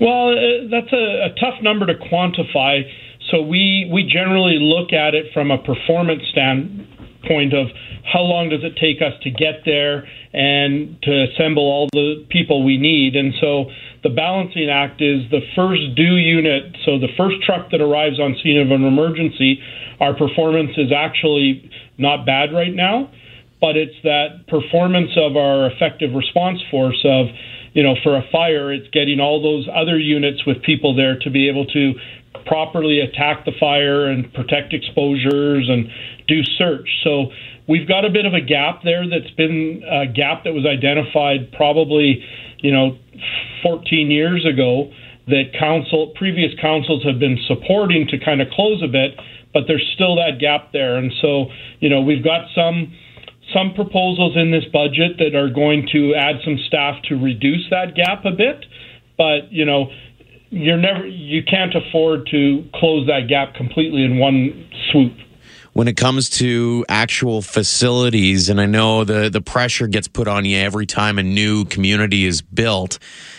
Well, 0.00 0.30
uh, 0.30 0.68
that's 0.70 0.92
a, 0.92 1.26
a 1.26 1.34
tough 1.38 1.62
number 1.62 1.86
to 1.86 1.94
quantify. 1.94 2.82
So 3.30 3.42
we 3.42 3.88
we 3.92 4.04
generally 4.04 4.58
look 4.58 4.92
at 4.92 5.14
it 5.14 5.32
from 5.32 5.50
a 5.50 5.58
performance 5.58 6.22
standpoint 7.28 7.54
of 7.54 7.68
how 8.04 8.20
long 8.20 8.48
does 8.48 8.60
it 8.64 8.76
take 8.80 9.02
us 9.02 9.12
to 9.22 9.30
get 9.30 9.62
there 9.64 10.08
and 10.32 11.00
to 11.02 11.26
assemble 11.28 11.62
all 11.62 11.88
the 11.92 12.26
people 12.30 12.64
we 12.64 12.78
need. 12.78 13.16
And 13.16 13.34
so 13.40 13.66
the 14.02 14.08
balancing 14.08 14.68
act 14.70 15.00
is 15.02 15.28
the 15.30 15.40
first 15.54 15.94
due 15.94 16.16
unit. 16.16 16.76
So 16.84 16.98
the 16.98 17.12
first 17.16 17.36
truck 17.44 17.70
that 17.70 17.80
arrives 17.80 18.18
on 18.18 18.36
scene 18.42 18.58
of 18.58 18.70
an 18.70 18.84
emergency, 18.84 19.60
our 20.00 20.16
performance 20.16 20.72
is 20.76 20.92
actually 20.92 21.70
not 21.98 22.24
bad 22.24 22.52
right 22.52 22.74
now, 22.74 23.10
but 23.60 23.76
it's 23.76 23.96
that 24.04 24.46
performance 24.48 25.10
of 25.16 25.36
our 25.36 25.70
effective 25.70 26.14
response 26.14 26.60
force 26.70 27.00
of 27.04 27.26
you 27.74 27.82
know, 27.82 27.94
for 28.02 28.16
a 28.16 28.22
fire, 28.32 28.72
it's 28.72 28.88
getting 28.90 29.20
all 29.20 29.42
those 29.42 29.68
other 29.68 29.98
units 29.98 30.44
with 30.46 30.62
people 30.62 30.96
there 30.96 31.18
to 31.20 31.30
be 31.30 31.48
able 31.48 31.66
to 31.66 31.92
properly 32.46 33.00
attack 33.00 33.44
the 33.44 33.52
fire 33.58 34.06
and 34.06 34.32
protect 34.32 34.72
exposures 34.72 35.68
and 35.68 35.88
do 36.26 36.42
search. 36.56 36.88
So 37.04 37.30
we've 37.68 37.86
got 37.86 38.04
a 38.04 38.10
bit 38.10 38.26
of 38.26 38.34
a 38.34 38.40
gap 38.40 38.82
there 38.82 39.08
that's 39.08 39.30
been 39.36 39.82
a 39.88 40.06
gap 40.06 40.44
that 40.44 40.52
was 40.52 40.66
identified 40.66 41.52
probably, 41.52 42.24
you 42.58 42.72
know, 42.72 42.98
14 43.62 44.10
years 44.10 44.46
ago 44.46 44.90
that 45.26 45.52
council 45.58 46.12
previous 46.16 46.52
councils 46.60 47.04
have 47.04 47.18
been 47.18 47.38
supporting 47.46 48.06
to 48.08 48.18
kind 48.18 48.40
of 48.40 48.48
close 48.48 48.82
a 48.82 48.88
bit, 48.88 49.12
but 49.52 49.64
there's 49.66 49.86
still 49.94 50.16
that 50.16 50.38
gap 50.40 50.72
there. 50.72 50.96
And 50.96 51.12
so, 51.20 51.46
you 51.80 51.88
know, 51.88 52.00
we've 52.00 52.24
got 52.24 52.48
some 52.54 52.94
some 53.52 53.72
proposals 53.74 54.36
in 54.36 54.50
this 54.50 54.64
budget 54.72 55.16
that 55.18 55.34
are 55.34 55.48
going 55.48 55.88
to 55.92 56.14
add 56.14 56.36
some 56.44 56.58
staff 56.66 57.00
to 57.08 57.16
reduce 57.16 57.64
that 57.70 57.94
gap 57.94 58.24
a 58.24 58.30
bit, 58.30 58.64
but 59.16 59.50
you 59.50 59.64
know, 59.64 59.90
you're 60.50 60.76
never 60.76 61.06
you 61.06 61.42
can't 61.42 61.74
afford 61.74 62.26
to 62.30 62.64
close 62.74 63.06
that 63.06 63.28
gap 63.28 63.54
completely 63.54 64.04
in 64.04 64.18
one 64.18 64.68
swoop. 64.90 65.12
When 65.74 65.86
it 65.86 65.96
comes 65.96 66.28
to 66.30 66.84
actual 66.88 67.40
facilities 67.40 68.48
and 68.48 68.60
i 68.60 68.66
know 68.66 69.04
the 69.04 69.28
the 69.28 69.40
pressure 69.40 69.86
gets 69.86 70.08
put 70.08 70.26
on 70.26 70.44
you 70.44 70.56
every 70.56 70.86
time 70.86 71.18
a 71.18 71.22
new 71.22 71.64
community 71.66 72.24
is 72.24 72.42
built 72.42 72.98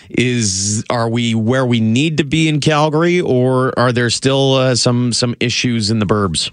is 0.10 0.84
are 0.90 1.10
we 1.10 1.36
where 1.36 1.66
we 1.66 1.80
need 1.80 2.18
to 2.18 2.24
be 2.24 2.48
in 2.48 2.62
calgary 2.62 3.20
or 3.20 3.78
are 3.78 3.92
there 3.92 4.10
still 4.10 4.54
uh, 4.54 4.76
some 4.76 5.12
some 5.12 5.36
issues 5.40 5.92
in 5.92 6.00
the 6.00 6.06
burbs 6.06 6.52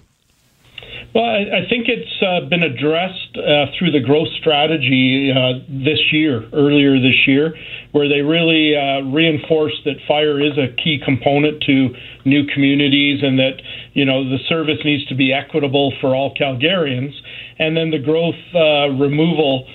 well, 1.13 1.25
I, 1.25 1.63
I 1.63 1.69
think 1.69 1.87
it's 1.87 2.21
uh, 2.21 2.47
been 2.49 2.63
addressed 2.63 3.37
uh, 3.37 3.71
through 3.77 3.91
the 3.91 3.99
growth 3.99 4.27
strategy 4.39 5.31
uh, 5.31 5.59
this 5.67 5.99
year, 6.11 6.47
earlier 6.53 6.99
this 6.99 7.27
year, 7.27 7.55
where 7.91 8.07
they 8.07 8.21
really 8.21 8.75
uh, 8.75 9.01
reinforced 9.01 9.83
that 9.85 9.95
fire 10.07 10.39
is 10.39 10.57
a 10.57 10.75
key 10.75 10.99
component 11.03 11.63
to 11.63 11.89
new 12.25 12.45
communities 12.53 13.21
and 13.23 13.39
that 13.39 13.61
you 13.93 14.05
know 14.05 14.23
the 14.29 14.37
service 14.49 14.79
needs 14.83 15.05
to 15.07 15.15
be 15.15 15.33
equitable 15.33 15.93
for 16.01 16.15
all 16.15 16.33
Calgarians, 16.35 17.13
and 17.57 17.75
then 17.75 17.89
the 17.89 17.99
growth 17.99 18.35
uh, 18.53 18.89
removal 18.99 19.67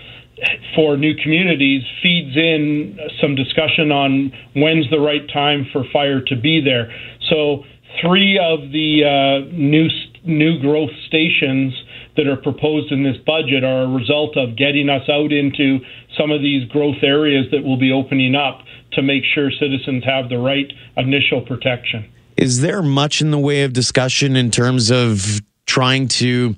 for 0.75 0.97
new 0.97 1.15
communities 1.23 1.83
feeds 2.03 2.37
in 2.37 2.99
some 3.21 3.35
discussion 3.35 3.93
on 3.93 4.33
when's 4.55 4.89
the 4.91 4.99
right 4.99 5.29
time 5.33 5.67
for 5.73 5.85
fire 5.93 6.21
to 6.21 6.37
be 6.37 6.61
there. 6.61 6.93
So 7.31 7.65
three 8.01 8.39
of 8.39 8.73
the 8.73 9.05
uh, 9.05 9.51
new 9.53 9.89
new 10.25 10.59
growth 10.61 10.91
stations 11.07 11.75
that 12.17 12.27
are 12.27 12.37
proposed 12.37 12.93
in 12.93 13.03
this 13.03 13.17
budget 13.27 13.65
are 13.65 13.83
a 13.83 13.89
result 13.89 14.37
of 14.37 14.57
getting 14.57 14.89
us 14.89 15.09
out 15.09 15.33
into 15.33 15.79
some 16.17 16.31
of 16.31 16.41
these 16.43 16.69
growth 16.69 17.03
areas 17.03 17.47
that 17.51 17.65
will 17.65 17.79
be 17.79 17.91
opening 17.91 18.35
up 18.35 18.61
to 18.93 19.03
make 19.03 19.25
sure 19.35 19.51
citizens 19.51 20.05
have 20.05 20.29
the 20.29 20.39
right 20.39 20.71
initial 20.97 21.41
protection. 21.41 22.11
Is 22.37 22.61
there 22.61 22.83
much 22.83 23.21
in 23.21 23.31
the 23.31 23.39
way 23.39 23.63
of 23.63 23.73
discussion 23.73 24.37
in 24.37 24.51
terms 24.51 24.91
of 24.91 25.41
trying 25.67 26.09
to 26.09 26.55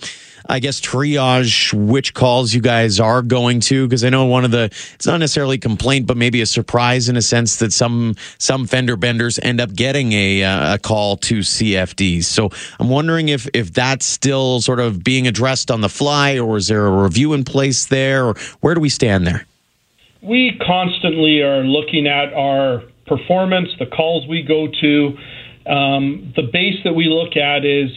I 0.46 0.58
guess, 0.58 0.80
triage 0.80 1.72
which 1.72 2.12
calls 2.12 2.52
you 2.52 2.60
guys 2.60 3.00
are 3.00 3.22
going 3.22 3.60
to? 3.60 3.86
Because 3.86 4.04
I 4.04 4.10
know 4.10 4.26
one 4.26 4.44
of 4.44 4.50
the, 4.50 4.64
it's 4.94 5.06
not 5.06 5.18
necessarily 5.18 5.56
complaint, 5.56 6.06
but 6.06 6.16
maybe 6.16 6.42
a 6.42 6.46
surprise 6.46 7.08
in 7.08 7.16
a 7.16 7.22
sense 7.22 7.56
that 7.56 7.72
some 7.72 8.14
some 8.38 8.66
fender 8.66 8.96
benders 8.96 9.38
end 9.42 9.60
up 9.60 9.72
getting 9.72 10.12
a, 10.12 10.44
uh, 10.44 10.74
a 10.74 10.78
call 10.78 11.16
to 11.18 11.38
CFDs. 11.38 12.24
So 12.24 12.50
I'm 12.78 12.90
wondering 12.90 13.28
if 13.28 13.48
if 13.54 13.72
that's 13.72 14.04
still 14.04 14.60
sort 14.60 14.80
of 14.80 15.02
being 15.02 15.26
addressed 15.26 15.70
on 15.70 15.80
the 15.80 15.88
fly, 15.88 16.38
or 16.38 16.56
is 16.56 16.68
there 16.68 16.86
a 16.86 17.02
review 17.02 17.32
in 17.32 17.44
place 17.44 17.86
there, 17.86 18.26
or 18.26 18.34
where 18.60 18.74
do 18.74 18.80
we 18.80 18.90
stand 18.90 19.26
there? 19.26 19.46
We 20.22 20.58
constantly 20.66 21.40
are 21.42 21.64
looking 21.64 22.06
at 22.06 22.32
our 22.32 22.82
performance, 23.06 23.68
the 23.78 23.86
calls 23.86 24.26
we 24.28 24.42
go 24.42 24.68
to. 24.80 25.18
Um, 25.66 26.32
the 26.36 26.42
base 26.42 26.82
that 26.84 26.92
we 26.92 27.06
look 27.06 27.36
at 27.36 27.64
is 27.64 27.90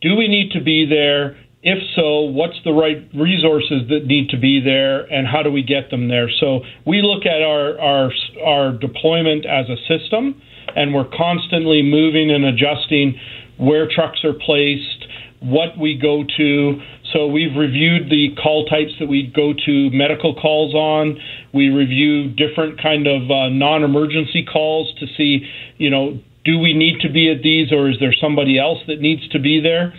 do 0.00 0.16
we 0.16 0.28
need 0.28 0.52
to 0.52 0.60
be 0.60 0.86
there? 0.86 1.36
If 1.66 1.78
so, 1.96 2.28
what's 2.28 2.60
the 2.62 2.72
right 2.72 3.08
resources 3.14 3.88
that 3.88 4.04
need 4.04 4.28
to 4.28 4.38
be 4.38 4.60
there, 4.60 5.00
and 5.10 5.26
how 5.26 5.42
do 5.42 5.50
we 5.50 5.62
get 5.62 5.88
them 5.90 6.08
there? 6.08 6.28
So 6.28 6.60
we 6.86 7.00
look 7.00 7.24
at 7.24 7.40
our 7.40 7.80
our 7.80 8.12
our 8.44 8.72
deployment 8.72 9.46
as 9.46 9.64
a 9.72 9.80
system, 9.88 10.42
and 10.76 10.92
we're 10.92 11.08
constantly 11.08 11.80
moving 11.80 12.30
and 12.30 12.44
adjusting 12.44 13.18
where 13.56 13.88
trucks 13.88 14.20
are 14.24 14.34
placed, 14.34 15.06
what 15.40 15.78
we 15.80 15.96
go 15.96 16.22
to. 16.36 16.80
So 17.14 17.28
we've 17.28 17.56
reviewed 17.56 18.10
the 18.10 18.36
call 18.42 18.66
types 18.66 18.92
that 19.00 19.08
we 19.08 19.32
go 19.34 19.54
to 19.64 19.90
medical 19.90 20.34
calls 20.34 20.74
on. 20.74 21.16
We 21.54 21.68
review 21.68 22.28
different 22.28 22.82
kind 22.82 23.06
of 23.06 23.30
uh, 23.30 23.48
non-emergency 23.48 24.44
calls 24.52 24.92
to 25.00 25.06
see, 25.16 25.48
you 25.78 25.88
know, 25.88 26.18
do 26.44 26.58
we 26.58 26.74
need 26.74 27.00
to 27.00 27.08
be 27.10 27.30
at 27.30 27.42
these, 27.42 27.72
or 27.72 27.88
is 27.88 27.96
there 28.00 28.12
somebody 28.20 28.58
else 28.58 28.80
that 28.86 29.00
needs 29.00 29.26
to 29.28 29.38
be 29.38 29.60
there? 29.60 29.94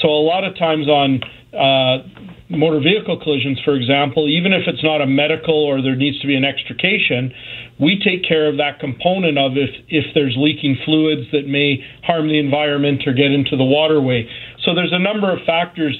So 0.00 0.08
a 0.08 0.22
lot 0.22 0.44
of 0.44 0.56
times 0.56 0.88
on 0.88 1.20
uh, 1.52 2.06
motor 2.50 2.80
vehicle 2.80 3.20
collisions, 3.20 3.60
for 3.64 3.74
example, 3.74 4.28
even 4.28 4.52
if 4.52 4.62
it's 4.66 4.82
not 4.82 5.00
a 5.00 5.06
medical 5.06 5.54
or 5.54 5.82
there 5.82 5.96
needs 5.96 6.20
to 6.20 6.26
be 6.26 6.34
an 6.34 6.44
extrication, 6.44 7.32
we 7.80 8.00
take 8.02 8.26
care 8.26 8.48
of 8.48 8.56
that 8.56 8.80
component 8.80 9.38
of 9.38 9.56
if, 9.56 9.70
if 9.88 10.04
there's 10.14 10.34
leaking 10.36 10.78
fluids 10.84 11.30
that 11.32 11.46
may 11.46 11.84
harm 12.02 12.28
the 12.28 12.38
environment 12.38 13.02
or 13.06 13.12
get 13.12 13.30
into 13.30 13.56
the 13.56 13.64
waterway. 13.64 14.28
So 14.64 14.74
there's 14.74 14.92
a 14.92 14.98
number 14.98 15.32
of 15.32 15.44
factors 15.46 15.96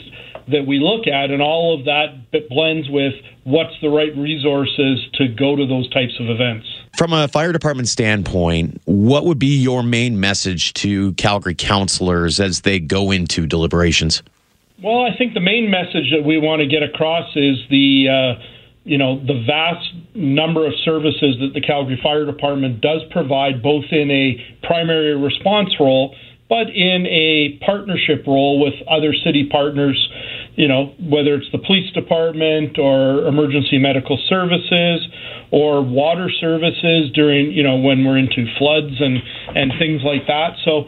that 0.50 0.67
we 0.67 0.78
look 0.78 1.07
at, 1.07 1.31
and 1.31 1.43
all 1.43 1.78
of 1.78 1.85
that 1.85 2.49
blends 2.49 2.88
with 2.88 3.14
what's 3.45 3.75
the 3.81 3.88
right 3.88 4.14
resources 4.17 5.07
to 5.14 5.28
go 5.28 5.57
to 5.57 5.67
those 5.67 5.88
types 5.90 6.14
of 6.21 6.28
events. 6.28 6.67
From 6.97 7.12
a 7.12 7.28
fire 7.28 7.52
department 7.52 7.88
standpoint, 7.88 8.81
what 8.85 9.25
would 9.25 9.38
be 9.38 9.59
your 9.61 9.83
main 9.83 10.19
message 10.19 10.73
to 10.75 11.12
Calgary 11.14 11.55
councillors 11.55 12.40
as 12.40 12.62
they 12.62 12.81
go 12.81 13.11
into 13.11 13.47
deliberations? 13.47 14.23
Well, 14.83 15.02
I 15.02 15.17
think 15.17 15.35
the 15.35 15.40
main 15.40 15.71
message 15.71 16.12
that 16.12 16.25
we 16.25 16.38
want 16.38 16.61
to 16.61 16.67
get 16.67 16.83
across 16.83 17.28
is 17.35 17.59
the 17.69 18.09
uh, 18.09 18.43
you 18.85 18.97
know 18.97 19.19
the 19.19 19.43
vast 19.47 19.87
number 20.14 20.67
of 20.67 20.73
services 20.85 21.37
that 21.40 21.50
the 21.55 21.61
Calgary 21.61 21.99
Fire 22.02 22.25
Department 22.25 22.81
does 22.81 23.02
provide, 23.11 23.62
both 23.62 23.85
in 23.90 24.11
a 24.11 24.40
primary 24.62 25.17
response 25.17 25.71
role 25.81 26.14
but 26.49 26.71
in 26.71 27.07
a 27.07 27.59
partnership 27.64 28.26
role 28.26 28.61
with 28.62 28.75
other 28.88 29.12
city 29.25 29.49
partners, 29.50 30.09
you 30.57 30.67
know, 30.67 30.95
whether 30.99 31.35
it's 31.35 31.50
the 31.52 31.59
police 31.59 31.93
department 31.93 32.78
or 32.78 33.26
emergency 33.26 33.78
medical 33.78 34.19
services 34.28 35.07
or 35.50 35.83
water 35.83 36.31
services 36.40 37.11
during, 37.14 37.52
you 37.52 37.62
know, 37.62 37.76
when 37.76 38.05
we're 38.05 38.19
into 38.19 38.47
floods 38.59 38.95
and, 38.99 39.19
and 39.55 39.73
things 39.78 40.02
like 40.05 40.26
that. 40.26 40.57
So 40.64 40.85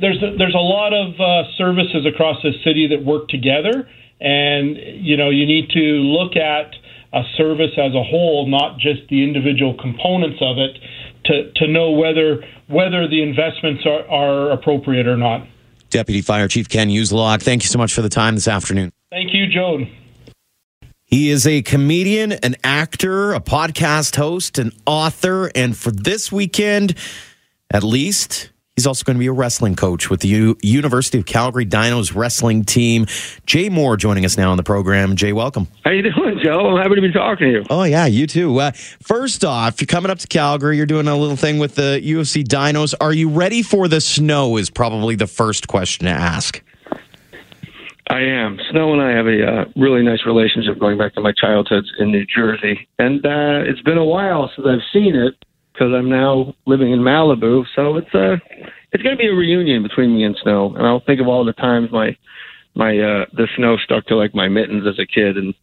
there's 0.00 0.22
a, 0.22 0.36
there's 0.38 0.54
a 0.54 0.62
lot 0.62 0.92
of 0.94 1.20
uh, 1.20 1.50
services 1.58 2.06
across 2.06 2.42
the 2.42 2.52
city 2.64 2.88
that 2.88 3.04
work 3.04 3.28
together, 3.28 3.88
and 4.20 4.76
you 5.04 5.16
know, 5.16 5.30
you 5.30 5.46
need 5.46 5.68
to 5.70 5.80
look 5.80 6.36
at 6.36 6.72
a 7.12 7.22
service 7.36 7.72
as 7.76 7.92
a 7.94 8.02
whole, 8.02 8.46
not 8.48 8.78
just 8.78 9.02
the 9.10 9.22
individual 9.22 9.76
components 9.78 10.38
of 10.40 10.56
it, 10.58 10.78
to, 11.24 11.52
to 11.56 11.66
know 11.66 11.90
whether 11.92 12.44
whether 12.68 13.06
the 13.08 13.22
investments 13.22 13.84
are, 13.86 14.08
are 14.08 14.50
appropriate 14.50 15.06
or 15.06 15.16
not. 15.16 15.46
Deputy 15.90 16.22
Fire 16.22 16.48
Chief 16.48 16.68
Ken 16.68 16.88
Uzeloc, 16.88 17.42
thank 17.42 17.62
you 17.62 17.68
so 17.68 17.78
much 17.78 17.92
for 17.92 18.00
the 18.00 18.08
time 18.08 18.34
this 18.34 18.48
afternoon. 18.48 18.92
Thank 19.10 19.34
you, 19.34 19.46
Joan. 19.46 19.90
He 21.04 21.28
is 21.28 21.46
a 21.46 21.60
comedian, 21.60 22.32
an 22.32 22.56
actor, 22.64 23.34
a 23.34 23.40
podcast 23.40 24.16
host, 24.16 24.58
an 24.58 24.72
author, 24.86 25.50
and 25.54 25.76
for 25.76 25.90
this 25.90 26.32
weekend, 26.32 26.94
at 27.70 27.84
least, 27.84 28.51
He's 28.76 28.86
also 28.86 29.04
going 29.04 29.16
to 29.16 29.18
be 29.18 29.26
a 29.26 29.32
wrestling 29.32 29.76
coach 29.76 30.08
with 30.08 30.20
the 30.20 30.28
U- 30.28 30.56
University 30.62 31.18
of 31.18 31.26
Calgary 31.26 31.66
Dinos 31.66 32.16
wrestling 32.16 32.64
team. 32.64 33.04
Jay 33.44 33.68
Mohr 33.68 33.98
joining 33.98 34.24
us 34.24 34.38
now 34.38 34.50
on 34.50 34.56
the 34.56 34.62
program. 34.62 35.14
Jay, 35.14 35.34
welcome. 35.34 35.68
How 35.84 35.90
you 35.90 36.00
doing, 36.00 36.40
Joe? 36.42 36.70
I'm 36.70 36.82
happy 36.82 36.94
to 36.94 37.02
be 37.02 37.12
talking 37.12 37.48
to 37.48 37.52
you. 37.52 37.64
Oh 37.68 37.82
yeah, 37.84 38.06
you 38.06 38.26
too. 38.26 38.58
Uh, 38.58 38.70
first 39.02 39.44
off, 39.44 39.78
you're 39.78 39.86
coming 39.86 40.10
up 40.10 40.18
to 40.20 40.26
Calgary. 40.26 40.78
You're 40.78 40.86
doing 40.86 41.06
a 41.06 41.14
little 41.14 41.36
thing 41.36 41.58
with 41.58 41.74
the 41.74 42.00
U 42.02 42.20
of 42.20 42.28
C 42.28 42.42
Dinos. 42.42 42.94
Are 42.98 43.12
you 43.12 43.28
ready 43.28 43.60
for 43.60 43.88
the 43.88 44.00
snow? 44.00 44.56
Is 44.56 44.70
probably 44.70 45.16
the 45.16 45.26
first 45.26 45.68
question 45.68 46.06
to 46.06 46.12
ask. 46.12 46.62
I 48.08 48.20
am. 48.20 48.58
Snow 48.70 48.94
and 48.94 49.02
I 49.02 49.10
have 49.10 49.26
a 49.26 49.46
uh, 49.46 49.64
really 49.76 50.02
nice 50.02 50.24
relationship 50.24 50.78
going 50.78 50.96
back 50.96 51.12
to 51.14 51.20
my 51.20 51.32
childhood 51.32 51.84
in 51.98 52.10
New 52.10 52.24
Jersey, 52.24 52.88
and 52.98 53.24
uh, 53.24 53.68
it's 53.68 53.82
been 53.82 53.98
a 53.98 54.04
while 54.04 54.50
since 54.56 54.66
I've 54.66 54.80
seen 54.94 55.14
it 55.14 55.34
because 55.72 55.92
I'm 55.94 56.10
now 56.10 56.54
living 56.66 56.92
in 56.92 57.00
Malibu. 57.00 57.64
So 57.74 57.96
it's 57.96 58.14
a 58.14 58.34
uh, 58.34 58.36
it's 58.92 59.02
going 59.02 59.16
to 59.16 59.20
be 59.20 59.28
a 59.28 59.34
reunion 59.34 59.82
between 59.82 60.14
me 60.14 60.24
and 60.24 60.36
snow, 60.42 60.74
and 60.76 60.86
I'll 60.86 61.00
think 61.00 61.20
of 61.20 61.28
all 61.28 61.44
the 61.44 61.54
times 61.54 61.90
my 61.90 62.16
my 62.74 62.90
uh, 62.90 63.24
the 63.32 63.48
snow 63.56 63.76
stuck 63.78 64.06
to 64.06 64.16
like 64.16 64.34
my 64.34 64.48
mittens 64.48 64.86
as 64.86 64.98
a 64.98 65.06
kid, 65.06 65.36
and 65.36 65.54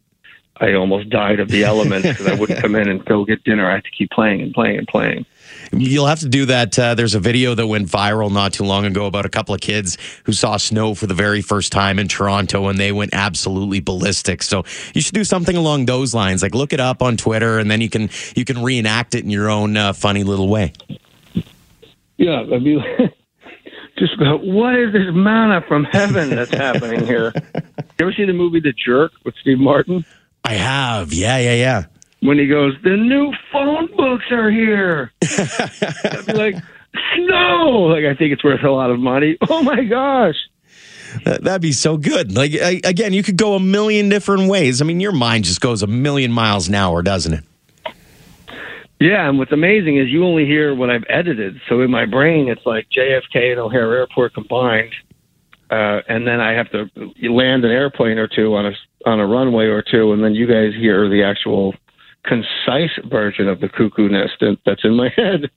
I 0.60 0.74
almost 0.74 1.08
died 1.08 1.40
of 1.40 1.48
the 1.48 1.64
elements 1.64 2.06
because 2.06 2.26
I 2.26 2.34
wouldn't 2.34 2.60
come 2.62 2.74
in 2.74 2.88
and 2.88 3.04
go 3.04 3.24
get 3.24 3.42
dinner. 3.44 3.68
I 3.68 3.74
had 3.74 3.84
to 3.84 3.90
keep 3.90 4.10
playing 4.10 4.42
and 4.42 4.52
playing 4.52 4.78
and 4.78 4.86
playing. 4.86 5.24
You'll 5.72 6.06
have 6.06 6.20
to 6.20 6.28
do 6.28 6.46
that. 6.46 6.78
Uh, 6.78 6.94
there's 6.94 7.14
a 7.14 7.20
video 7.20 7.54
that 7.54 7.66
went 7.66 7.88
viral 7.88 8.30
not 8.30 8.52
too 8.52 8.64
long 8.64 8.84
ago 8.84 9.06
about 9.06 9.24
a 9.24 9.28
couple 9.28 9.54
of 9.54 9.60
kids 9.60 9.96
who 10.24 10.32
saw 10.32 10.56
snow 10.56 10.94
for 10.94 11.06
the 11.06 11.14
very 11.14 11.40
first 11.40 11.72
time 11.72 11.98
in 11.98 12.08
Toronto 12.08 12.68
and 12.68 12.78
they 12.78 12.92
went 12.92 13.14
absolutely 13.14 13.80
ballistic. 13.80 14.42
So 14.42 14.64
you 14.94 15.00
should 15.00 15.14
do 15.14 15.24
something 15.24 15.56
along 15.56 15.86
those 15.86 16.12
lines. 16.12 16.42
Like 16.42 16.54
look 16.54 16.72
it 16.72 16.80
up 16.80 17.02
on 17.02 17.16
Twitter 17.16 17.58
and 17.58 17.70
then 17.70 17.80
you 17.80 17.88
can 17.88 18.10
you 18.34 18.44
can 18.44 18.62
reenact 18.62 19.14
it 19.14 19.24
in 19.24 19.30
your 19.30 19.48
own 19.48 19.76
uh, 19.76 19.92
funny 19.92 20.24
little 20.24 20.48
way. 20.48 20.72
Yeah, 22.16 22.40
I 22.40 22.58
mean, 22.58 22.84
just 23.98 24.14
about 24.14 24.44
what 24.44 24.78
is 24.78 24.92
this 24.92 25.08
manna 25.12 25.62
from 25.66 25.84
heaven 25.84 26.30
that's 26.30 26.52
happening 26.52 27.06
here? 27.06 27.32
You 27.98 28.06
ever 28.06 28.14
see 28.14 28.24
the 28.24 28.32
movie 28.32 28.60
The 28.60 28.72
Jerk 28.72 29.12
with 29.26 29.34
Steve 29.42 29.58
Martin? 29.58 30.06
I 30.50 30.54
have. 30.54 31.12
Yeah, 31.12 31.38
yeah, 31.38 31.54
yeah. 31.54 31.84
When 32.22 32.36
he 32.36 32.48
goes, 32.48 32.74
the 32.82 32.96
new 32.96 33.32
phone 33.52 33.86
books 33.96 34.24
are 34.32 34.50
here. 34.50 35.12
I'd 35.22 36.26
be 36.26 36.32
like, 36.32 36.56
snow. 37.14 37.82
Like 37.82 38.04
I 38.04 38.14
think 38.16 38.32
it's 38.32 38.42
worth 38.42 38.64
a 38.64 38.70
lot 38.70 38.90
of 38.90 38.98
money. 38.98 39.38
Oh 39.48 39.62
my 39.62 39.84
gosh. 39.84 40.34
That'd 41.24 41.62
be 41.62 41.72
so 41.72 41.96
good. 41.96 42.36
Like 42.36 42.52
again, 42.52 43.12
you 43.12 43.22
could 43.22 43.36
go 43.36 43.54
a 43.54 43.60
million 43.60 44.08
different 44.08 44.48
ways. 44.48 44.82
I 44.82 44.84
mean, 44.84 44.98
your 44.98 45.12
mind 45.12 45.44
just 45.44 45.60
goes 45.60 45.82
a 45.82 45.86
million 45.86 46.32
miles 46.32 46.68
an 46.68 46.74
hour, 46.74 47.02
doesn't 47.02 47.32
it? 47.32 47.44
Yeah, 48.98 49.28
and 49.28 49.38
what's 49.38 49.52
amazing 49.52 49.98
is 49.98 50.08
you 50.08 50.24
only 50.24 50.46
hear 50.46 50.74
what 50.74 50.90
I've 50.90 51.04
edited. 51.08 51.60
So 51.68 51.80
in 51.80 51.90
my 51.90 52.06
brain, 52.06 52.48
it's 52.48 52.64
like 52.66 52.88
JFK 52.90 53.52
and 53.52 53.60
O'Hare 53.60 53.92
Airport 53.96 54.34
combined, 54.34 54.92
uh, 55.70 56.00
and 56.08 56.26
then 56.26 56.40
I 56.40 56.52
have 56.52 56.70
to 56.72 56.90
land 57.22 57.64
an 57.64 57.70
airplane 57.70 58.18
or 58.18 58.28
two 58.28 58.54
on 58.56 58.66
a 58.66 58.72
on 59.06 59.20
a 59.20 59.26
runway 59.26 59.66
or 59.66 59.82
two, 59.82 60.12
and 60.12 60.22
then 60.22 60.34
you 60.34 60.46
guys 60.46 60.74
hear 60.74 61.08
the 61.08 61.22
actual 61.22 61.74
concise 62.24 62.90
version 63.04 63.48
of 63.48 63.60
the 63.60 63.68
cuckoo 63.68 64.08
nest 64.08 64.42
that's 64.66 64.84
in 64.84 64.94
my 64.94 65.08
head. 65.16 65.50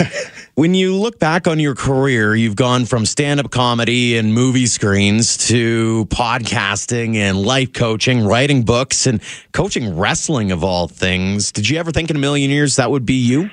when 0.54 0.74
you 0.74 0.94
look 0.94 1.18
back 1.18 1.46
on 1.46 1.58
your 1.58 1.74
career, 1.74 2.34
you've 2.34 2.56
gone 2.56 2.84
from 2.84 3.06
stand 3.06 3.40
up 3.40 3.50
comedy 3.50 4.18
and 4.18 4.34
movie 4.34 4.66
screens 4.66 5.36
to 5.48 6.04
podcasting 6.06 7.16
and 7.16 7.40
life 7.40 7.72
coaching, 7.72 8.24
writing 8.24 8.62
books, 8.64 9.06
and 9.06 9.22
coaching 9.52 9.96
wrestling 9.96 10.52
of 10.52 10.62
all 10.62 10.88
things. 10.88 11.52
Did 11.52 11.68
you 11.68 11.78
ever 11.78 11.90
think 11.90 12.10
in 12.10 12.16
a 12.16 12.20
million 12.20 12.50
years 12.50 12.76
that 12.76 12.90
would 12.90 13.06
be 13.06 13.14
you? 13.14 13.48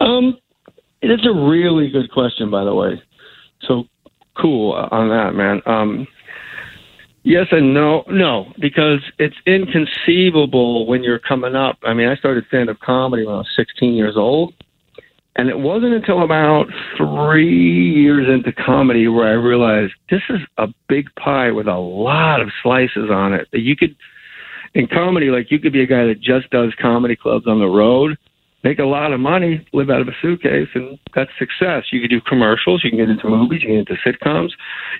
Um, 0.00 0.38
it's 1.02 1.26
a 1.26 1.32
really 1.32 1.90
good 1.90 2.10
question, 2.10 2.50
by 2.50 2.64
the 2.64 2.74
way. 2.74 3.02
So 3.62 3.84
cool 4.40 4.72
on 4.72 5.08
that, 5.10 5.34
man. 5.34 5.60
Um, 5.66 6.06
Yes 7.26 7.46
and 7.50 7.74
no. 7.74 8.04
No, 8.08 8.52
because 8.60 9.00
it's 9.18 9.34
inconceivable 9.48 10.86
when 10.86 11.02
you're 11.02 11.18
coming 11.18 11.56
up. 11.56 11.76
I 11.82 11.92
mean, 11.92 12.06
I 12.06 12.14
started 12.14 12.44
stand 12.46 12.70
up 12.70 12.78
comedy 12.78 13.26
when 13.26 13.34
I 13.34 13.38
was 13.38 13.48
16 13.56 13.94
years 13.94 14.14
old. 14.16 14.54
And 15.34 15.48
it 15.48 15.58
wasn't 15.58 15.94
until 15.94 16.22
about 16.22 16.66
three 16.96 17.94
years 17.94 18.28
into 18.28 18.52
comedy 18.52 19.08
where 19.08 19.26
I 19.26 19.32
realized 19.32 19.94
this 20.08 20.22
is 20.30 20.38
a 20.56 20.68
big 20.88 21.08
pie 21.16 21.50
with 21.50 21.66
a 21.66 21.74
lot 21.74 22.40
of 22.40 22.48
slices 22.62 23.10
on 23.10 23.34
it. 23.34 23.48
That 23.50 23.62
you 23.62 23.74
could, 23.74 23.96
in 24.74 24.86
comedy, 24.86 25.26
like 25.30 25.50
you 25.50 25.58
could 25.58 25.72
be 25.72 25.82
a 25.82 25.86
guy 25.86 26.06
that 26.06 26.20
just 26.20 26.48
does 26.50 26.74
comedy 26.80 27.16
clubs 27.16 27.48
on 27.48 27.58
the 27.58 27.66
road 27.66 28.16
make 28.64 28.78
a 28.78 28.84
lot 28.84 29.12
of 29.12 29.20
money, 29.20 29.66
live 29.72 29.90
out 29.90 30.00
of 30.00 30.08
a 30.08 30.16
suitcase, 30.20 30.68
and 30.74 30.98
that's 31.14 31.30
success. 31.38 31.84
You 31.92 32.00
could 32.00 32.10
do 32.10 32.20
commercials, 32.20 32.82
you 32.82 32.90
can 32.90 32.98
get 32.98 33.08
into 33.08 33.28
movies, 33.28 33.62
you 33.62 33.68
can 33.68 33.84
get 33.84 33.90
into 33.90 34.02
sitcoms, 34.02 34.50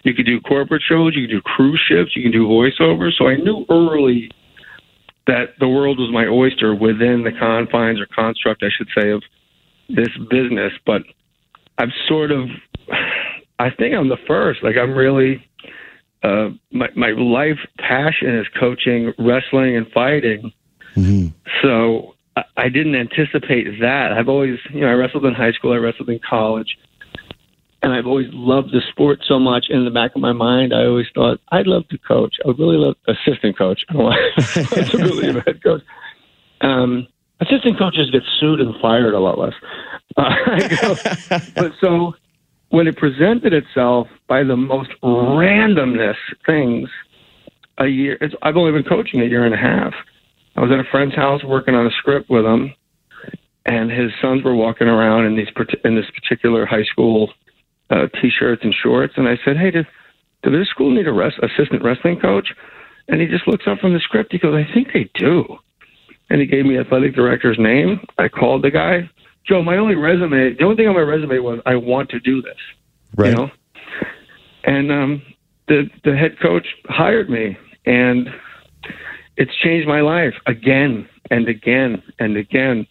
you 0.04 0.14
could 0.14 0.26
do 0.26 0.40
corporate 0.40 0.82
shows, 0.86 1.16
you 1.16 1.26
can 1.26 1.36
do 1.36 1.42
cruise 1.42 1.80
ships, 1.88 2.14
you 2.14 2.22
can 2.22 2.32
do 2.32 2.46
voiceovers. 2.46 3.12
So 3.18 3.26
I 3.26 3.36
knew 3.36 3.64
early 3.68 4.30
that 5.26 5.54
the 5.58 5.68
world 5.68 5.98
was 5.98 6.10
my 6.12 6.26
oyster 6.26 6.74
within 6.74 7.24
the 7.24 7.32
confines 7.32 8.00
or 8.00 8.06
construct, 8.06 8.62
I 8.62 8.68
should 8.76 8.88
say, 8.96 9.10
of 9.10 9.22
this 9.88 10.10
business. 10.30 10.72
But 10.84 11.02
I've 11.78 11.92
sort 12.06 12.30
of, 12.30 12.48
I 13.58 13.70
think 13.70 13.94
I'm 13.94 14.08
the 14.08 14.18
first. 14.26 14.62
Like 14.62 14.76
I'm 14.76 14.94
really, 14.94 15.44
uh, 16.22 16.50
my 16.72 16.88
my 16.96 17.10
life 17.10 17.58
passion 17.78 18.38
is 18.38 18.46
coaching, 18.58 19.12
wrestling, 19.18 19.76
and 19.76 19.86
fighting. 19.92 20.52
Mm-hmm. 20.94 21.28
So 21.62 22.15
I 22.66 22.68
didn't 22.68 22.96
anticipate 22.96 23.79
that. 23.81 24.12
I've 24.12 24.29
always, 24.29 24.59
you 24.72 24.81
know, 24.81 24.88
I 24.88 24.94
wrestled 24.94 25.24
in 25.24 25.35
high 25.35 25.52
school, 25.52 25.72
I 25.72 25.76
wrestled 25.76 26.09
in 26.09 26.18
college, 26.29 26.76
and 27.81 27.92
I've 27.92 28.09
always 28.09 28.26
loved 28.33 28.72
the 28.72 28.81
sport 28.90 29.20
so 29.24 29.38
much. 29.38 29.66
In 29.70 29.85
the 29.85 29.90
back 29.92 30.16
of 30.16 30.20
my 30.20 30.33
mind, 30.33 30.74
I 30.74 30.85
always 30.85 31.07
thought 31.14 31.38
I'd 31.52 31.68
love 31.68 31.87
to 31.90 31.98
coach. 31.98 32.35
I 32.44 32.48
would 32.48 32.59
really 32.59 32.76
love 32.76 32.96
assistant 33.07 33.57
coach. 33.57 33.85
I 33.88 33.92
don't 33.92 34.05
want 34.05 34.90
to 34.90 34.98
really 34.98 35.29
a 35.29 35.42
head 35.42 35.62
coach. 35.62 35.83
Um, 36.61 37.07
assistant 37.38 37.79
coaches 37.79 38.11
get 38.11 38.22
sued 38.40 38.61
and 38.61 38.74
fired 38.83 39.14
a 39.14 39.20
lot 39.20 39.38
less. 39.38 39.55
Uh, 40.18 41.38
but 41.55 41.72
so 41.79 42.14
when 42.70 42.87
it 42.87 42.96
presented 42.96 43.52
itself 43.52 44.09
by 44.29 44.42
the 44.42 44.57
most 44.57 44.88
randomness 45.02 46.16
things, 46.46 46.88
a 47.76 47.87
year. 47.87 48.18
I've 48.42 48.57
only 48.57 48.72
been 48.72 48.88
coaching 48.88 49.20
a 49.20 49.24
year 49.24 49.44
and 49.44 49.52
a 49.52 49.59
half 49.59 49.92
I 50.56 50.62
was 50.62 50.70
at 50.72 50.80
a 50.80 50.90
friend's 50.90 51.14
house 51.14 51.44
working 51.44 51.74
on 51.74 51.86
a 51.86 51.90
script 51.90 52.30
with 52.30 52.44
him, 52.44 52.72
and 53.66 53.90
his 53.90 54.10
sons 54.22 54.42
were 54.42 54.54
walking 54.54 54.88
around 54.88 55.26
in 55.26 55.36
these 55.36 55.48
in 55.84 55.94
this 55.94 56.10
particular 56.10 56.64
high 56.64 56.84
school 56.84 57.32
uh, 57.90 58.06
t-shirts 58.20 58.62
and 58.64 58.74
shorts. 58.74 59.14
And 59.16 59.28
I 59.28 59.36
said, 59.44 59.56
"Hey, 59.56 59.70
does, 59.70 59.84
does 60.42 60.52
this 60.52 60.68
school 60.68 60.90
need 60.90 61.06
a 61.06 61.12
rest, 61.12 61.36
assistant 61.42 61.82
wrestling 61.84 62.18
coach?" 62.20 62.48
And 63.08 63.20
he 63.20 63.26
just 63.26 63.46
looks 63.46 63.64
up 63.66 63.78
from 63.78 63.92
the 63.92 64.00
script. 64.00 64.32
He 64.32 64.38
goes, 64.38 64.54
"I 64.54 64.72
think 64.72 64.88
they 64.92 65.10
do." 65.14 65.44
And 66.30 66.40
he 66.40 66.46
gave 66.46 66.64
me 66.64 66.78
athletic 66.78 67.14
director's 67.14 67.58
name. 67.58 68.00
I 68.18 68.28
called 68.28 68.62
the 68.62 68.70
guy. 68.70 69.08
Joe, 69.46 69.62
my 69.62 69.76
only 69.76 69.94
resume, 69.94 70.56
the 70.58 70.64
only 70.64 70.74
thing 70.74 70.88
on 70.88 70.94
my 70.94 71.00
resume 71.00 71.38
was 71.38 71.60
I 71.66 71.76
want 71.76 72.10
to 72.10 72.18
do 72.18 72.42
this. 72.42 72.56
Right. 73.16 73.30
You 73.30 73.36
know? 73.36 73.50
And 74.64 74.90
um, 74.90 75.22
the 75.68 75.88
the 76.02 76.16
head 76.16 76.40
coach 76.40 76.66
hired 76.86 77.30
me, 77.30 77.56
and 77.84 78.28
it's 79.37 79.55
changed 79.57 79.88
my 79.88 80.01
life 80.01 80.35
again 80.46 81.09
and 81.31 81.49
again 81.49 82.03
and 82.18 82.37
again. 82.37 82.87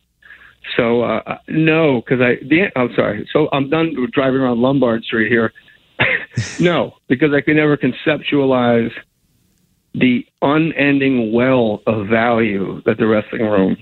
So 0.76 1.04
uh, 1.04 1.38
no, 1.48 2.02
because 2.02 2.22
I 2.22 2.36
the, 2.44 2.68
I'm 2.76 2.94
sorry. 2.96 3.28
So 3.32 3.50
I'm 3.52 3.70
done 3.70 3.96
driving 4.12 4.42
around 4.42 4.60
Lombard 4.60 5.04
Street 5.04 5.32
here. 5.32 5.54
no, 6.60 6.96
because 7.08 7.34
I 7.34 7.42
can 7.42 7.56
never 7.56 7.78
conceptualize 7.78 8.92
the 9.94 10.26
unending 10.42 11.32
well 11.32 11.82
of 11.88 12.08
value 12.08 12.82
that 12.86 12.98
the 12.98 13.08
wrestling 13.08 13.44
room 13.44 13.78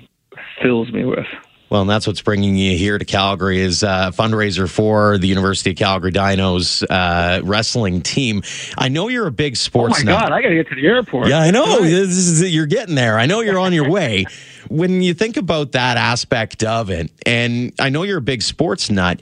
fills 0.62 0.92
me 0.92 1.06
with. 1.06 1.26
Well, 1.74 1.82
and 1.82 1.90
that's 1.90 2.06
what's 2.06 2.22
bringing 2.22 2.56
you 2.56 2.78
here 2.78 3.00
to 3.00 3.04
Calgary 3.04 3.60
is 3.60 3.82
a 3.82 4.14
fundraiser 4.14 4.70
for 4.70 5.18
the 5.18 5.26
University 5.26 5.72
of 5.72 5.76
Calgary 5.76 6.12
Dinos 6.12 6.86
uh, 6.88 7.42
wrestling 7.44 8.04
team. 8.04 8.44
I 8.78 8.90
know 8.90 9.08
you're 9.08 9.26
a 9.26 9.32
big 9.32 9.58
sports. 9.58 9.96
Oh 9.98 10.06
my 10.06 10.12
nut. 10.12 10.22
God, 10.22 10.32
I 10.34 10.44
got 10.44 10.50
to 10.50 10.54
get 10.54 10.68
to 10.68 10.76
the 10.76 10.86
airport. 10.86 11.30
Yeah, 11.30 11.40
I 11.40 11.50
know. 11.50 11.82
This 11.82 12.12
is, 12.12 12.54
you're 12.54 12.68
getting 12.68 12.94
there. 12.94 13.18
I 13.18 13.26
know 13.26 13.42
you're 13.42 13.58
on 13.58 13.74
your 13.74 13.90
way. 13.90 14.26
when 14.70 15.02
you 15.02 15.16
think 15.16 15.36
about 15.36 15.72
that 15.72 15.98
aspect 15.98 16.64
of 16.64 16.92
it, 16.92 17.10
and 17.26 17.74
I 17.80 17.90
know 17.90 18.04
you're 18.04 18.20
a 18.20 18.22
big 18.22 18.44
sports 18.44 18.92
nut, 18.92 19.20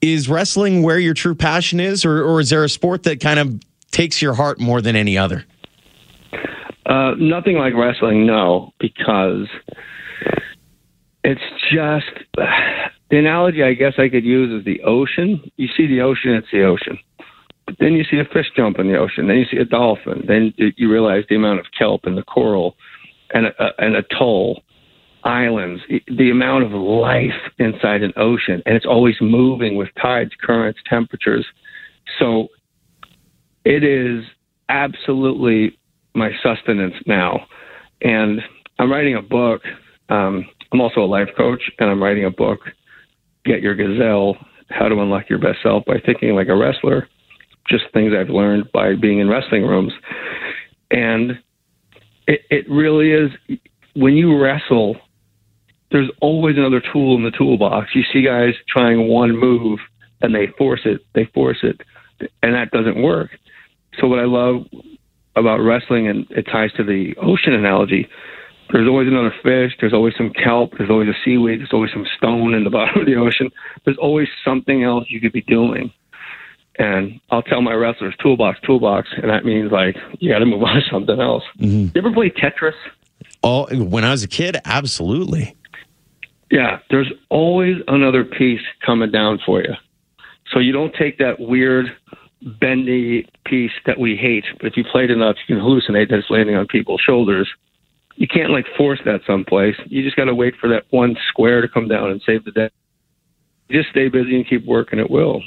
is 0.00 0.28
wrestling 0.28 0.82
where 0.82 0.98
your 0.98 1.14
true 1.14 1.36
passion 1.36 1.78
is, 1.78 2.04
or, 2.04 2.24
or 2.24 2.40
is 2.40 2.50
there 2.50 2.64
a 2.64 2.68
sport 2.68 3.04
that 3.04 3.20
kind 3.20 3.38
of 3.38 3.60
takes 3.92 4.20
your 4.20 4.34
heart 4.34 4.58
more 4.58 4.82
than 4.82 4.96
any 4.96 5.16
other? 5.16 5.44
Uh, 6.86 7.14
nothing 7.18 7.56
like 7.56 7.72
wrestling, 7.72 8.26
no, 8.26 8.72
because 8.80 9.46
it's 11.24 11.40
just 11.72 12.06
the 13.10 13.18
analogy 13.18 13.62
I 13.62 13.74
guess 13.74 13.94
I 13.98 14.08
could 14.08 14.24
use 14.24 14.60
is 14.60 14.64
the 14.64 14.82
ocean. 14.82 15.40
You 15.56 15.68
see 15.76 15.86
the 15.86 16.02
ocean, 16.02 16.34
it's 16.34 16.48
the 16.52 16.64
ocean. 16.64 16.98
But 17.66 17.76
then 17.80 17.94
you 17.94 18.04
see 18.04 18.18
a 18.18 18.24
fish 18.24 18.46
jump 18.54 18.78
in 18.78 18.88
the 18.88 18.98
ocean. 18.98 19.26
Then 19.26 19.38
you 19.38 19.46
see 19.50 19.56
a 19.56 19.64
dolphin. 19.64 20.24
Then 20.28 20.52
you 20.56 20.90
realize 20.90 21.24
the 21.28 21.36
amount 21.36 21.60
of 21.60 21.66
kelp 21.76 22.02
and 22.04 22.16
the 22.16 22.22
coral 22.22 22.76
and 23.32 23.46
a, 23.46 23.72
atoll, 23.78 24.62
islands, 25.24 25.80
the 25.88 26.30
amount 26.30 26.64
of 26.64 26.72
life 26.72 27.32
inside 27.58 28.02
an 28.02 28.12
ocean. 28.16 28.62
And 28.66 28.76
it's 28.76 28.84
always 28.84 29.16
moving 29.20 29.76
with 29.76 29.88
tides, 30.00 30.32
currents, 30.42 30.78
temperatures. 30.86 31.46
So 32.18 32.48
it 33.64 33.82
is 33.82 34.24
absolutely 34.68 35.78
my 36.14 36.32
sustenance 36.42 36.94
now. 37.06 37.46
And 38.02 38.42
I'm 38.78 38.92
writing 38.92 39.16
a 39.16 39.22
book. 39.22 39.62
Um, 40.10 40.44
I'm 40.74 40.80
also 40.80 41.02
a 41.02 41.06
life 41.06 41.28
coach, 41.36 41.62
and 41.78 41.88
I'm 41.88 42.02
writing 42.02 42.24
a 42.24 42.32
book, 42.32 42.58
Get 43.44 43.62
Your 43.62 43.76
Gazelle 43.76 44.36
How 44.70 44.88
to 44.88 45.00
Unlock 45.00 45.30
Your 45.30 45.38
Best 45.38 45.58
Self 45.62 45.84
by 45.84 46.00
Thinking 46.04 46.34
Like 46.34 46.48
a 46.48 46.56
Wrestler. 46.56 47.08
Just 47.68 47.84
things 47.94 48.12
I've 48.12 48.28
learned 48.28 48.72
by 48.72 48.96
being 48.96 49.20
in 49.20 49.28
wrestling 49.28 49.62
rooms. 49.62 49.92
And 50.90 51.38
it, 52.26 52.40
it 52.50 52.68
really 52.68 53.12
is 53.12 53.30
when 53.94 54.14
you 54.14 54.36
wrestle, 54.36 54.96
there's 55.92 56.10
always 56.20 56.56
another 56.56 56.82
tool 56.92 57.14
in 57.14 57.22
the 57.22 57.30
toolbox. 57.30 57.90
You 57.94 58.02
see 58.12 58.22
guys 58.22 58.54
trying 58.68 59.06
one 59.06 59.38
move 59.38 59.78
and 60.22 60.34
they 60.34 60.48
force 60.58 60.80
it, 60.84 61.02
they 61.14 61.26
force 61.26 61.58
it, 61.62 61.82
and 62.42 62.52
that 62.52 62.72
doesn't 62.72 63.00
work. 63.00 63.30
So, 64.00 64.08
what 64.08 64.18
I 64.18 64.24
love 64.24 64.66
about 65.36 65.58
wrestling, 65.58 66.08
and 66.08 66.26
it 66.30 66.48
ties 66.50 66.72
to 66.72 66.82
the 66.82 67.14
ocean 67.22 67.52
analogy, 67.52 68.08
there's 68.74 68.88
always 68.88 69.06
another 69.06 69.32
fish, 69.40 69.76
there's 69.78 69.92
always 69.92 70.14
some 70.16 70.30
kelp, 70.30 70.72
there's 70.76 70.90
always 70.90 71.08
a 71.08 71.14
seaweed, 71.24 71.60
there's 71.60 71.72
always 71.72 71.92
some 71.92 72.04
stone 72.16 72.54
in 72.54 72.64
the 72.64 72.70
bottom 72.78 73.02
of 73.02 73.06
the 73.06 73.14
ocean. 73.14 73.52
There's 73.84 73.96
always 73.98 74.26
something 74.44 74.82
else 74.82 75.04
you 75.08 75.20
could 75.20 75.32
be 75.32 75.42
doing. 75.42 75.92
And 76.76 77.20
I'll 77.30 77.42
tell 77.42 77.62
my 77.62 77.72
wrestlers, 77.74 78.16
toolbox, 78.20 78.58
toolbox, 78.66 79.10
and 79.16 79.30
that 79.30 79.44
means 79.44 79.70
like 79.70 79.94
you 80.18 80.28
got 80.28 80.40
to 80.40 80.46
move 80.46 80.60
on 80.64 80.74
to 80.74 80.82
something 80.90 81.20
else. 81.20 81.44
Mm-hmm. 81.60 81.96
You 81.96 82.02
ever 82.04 82.12
play 82.12 82.30
Tetris? 82.30 82.74
Oh, 83.44 83.66
when 83.76 84.02
I 84.02 84.10
was 84.10 84.24
a 84.24 84.28
kid, 84.28 84.56
absolutely. 84.64 85.56
Yeah, 86.50 86.80
there's 86.90 87.12
always 87.28 87.76
another 87.86 88.24
piece 88.24 88.62
coming 88.84 89.12
down 89.12 89.38
for 89.46 89.62
you. 89.62 89.74
So 90.52 90.58
you 90.58 90.72
don't 90.72 90.92
take 90.94 91.18
that 91.18 91.38
weird, 91.38 91.96
bendy 92.42 93.28
piece 93.46 93.72
that 93.86 94.00
we 94.00 94.16
hate, 94.16 94.44
but 94.58 94.66
if 94.66 94.76
you 94.76 94.82
played 94.82 95.12
enough, 95.12 95.36
you 95.46 95.54
can 95.54 95.64
hallucinate 95.64 96.10
that 96.10 96.18
it's 96.18 96.30
landing 96.30 96.56
on 96.56 96.66
people's 96.66 97.00
shoulders. 97.00 97.48
You 98.16 98.28
can't 98.28 98.50
like 98.50 98.66
force 98.76 99.00
that 99.04 99.20
someplace. 99.26 99.76
You 99.86 100.02
just 100.02 100.16
got 100.16 100.26
to 100.26 100.34
wait 100.34 100.54
for 100.60 100.68
that 100.68 100.84
one 100.90 101.16
square 101.28 101.60
to 101.60 101.68
come 101.68 101.88
down 101.88 102.10
and 102.10 102.22
save 102.24 102.44
the 102.44 102.52
day. 102.52 102.70
Just 103.70 103.90
stay 103.90 104.08
busy 104.08 104.36
and 104.36 104.48
keep 104.48 104.64
working. 104.66 104.98
It 104.98 105.10
will. 105.10 105.42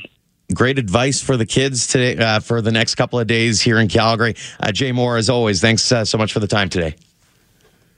Great 0.53 0.79
advice 0.79 1.21
for 1.21 1.37
the 1.37 1.45
kids 1.45 1.87
today 1.87 2.17
uh, 2.17 2.39
for 2.39 2.61
the 2.61 2.71
next 2.71 2.95
couple 2.95 3.19
of 3.19 3.27
days 3.27 3.61
here 3.61 3.79
in 3.79 3.87
Calgary. 3.87 4.35
Uh, 4.59 4.71
Jay 4.71 4.91
Mohr, 4.91 5.17
as 5.17 5.29
always, 5.29 5.61
thanks 5.61 5.91
uh, 5.91 6.05
so 6.05 6.17
much 6.17 6.31
for 6.33 6.39
the 6.39 6.47
time 6.47 6.69
today. 6.69 6.95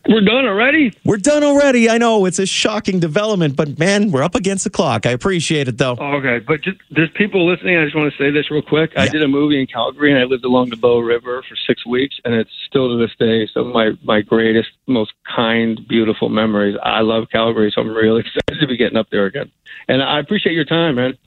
We're 0.10 0.22
done 0.22 0.48
already. 0.48 0.92
We're 1.06 1.18
done 1.18 1.44
already. 1.44 1.88
I 1.88 2.00
know 2.00 2.26
it's 2.26 2.40
a 2.40 2.48
shocking 2.48 3.00
development, 3.00 3.56
but 3.56 3.78
man, 3.78 4.10
we're 4.10 4.24
up 4.24 4.34
against 4.34 4.64
the 4.64 4.72
clock. 4.72 5.06
I 5.06 5.12
appreciate 5.12 5.68
it 5.68 5.78
though. 5.78 5.92
Okay, 5.92 6.40
but 6.40 6.62
just, 6.62 6.80
there's 6.90 7.12
people 7.12 7.48
listening. 7.48 7.78
I 7.78 7.84
just 7.84 7.96
want 7.96 8.12
to 8.12 8.18
say 8.18 8.32
this 8.32 8.50
real 8.50 8.64
quick. 8.64 8.92
I 8.98 9.08
did 9.08 9.22
a 9.22 9.28
movie 9.28 9.62
in 9.62 9.68
Calgary, 9.68 10.12
and 10.12 10.20
I 10.20 10.24
lived 10.24 10.46
along 10.46 10.72
the 10.72 10.78
Bow 10.78 10.98
River 10.98 11.44
for 11.48 11.56
six 11.68 11.86
weeks, 11.86 12.16
and 12.26 12.34
it's 12.34 12.50
still 12.68 12.90
to 12.90 12.98
this 12.98 13.16
day 13.20 13.48
some 13.54 13.68
of 13.68 13.74
my 13.74 13.92
my 14.04 14.22
greatest, 14.22 14.70
most 14.88 15.14
kind, 15.36 15.80
beautiful 15.88 16.30
memories. 16.30 16.76
I 16.82 17.02
love 17.02 17.26
Calgary, 17.32 17.72
so 17.74 17.82
I'm 17.82 17.90
really 17.90 18.22
excited 18.26 18.60
to 18.60 18.66
be 18.66 18.78
getting 18.78 18.98
up 18.98 19.10
there 19.12 19.28
again. 19.28 19.52
And 19.88 20.02
I 20.02 20.20
appreciate 20.20 20.54
your 20.54 20.66
time, 20.66 20.96
man. 20.96 21.20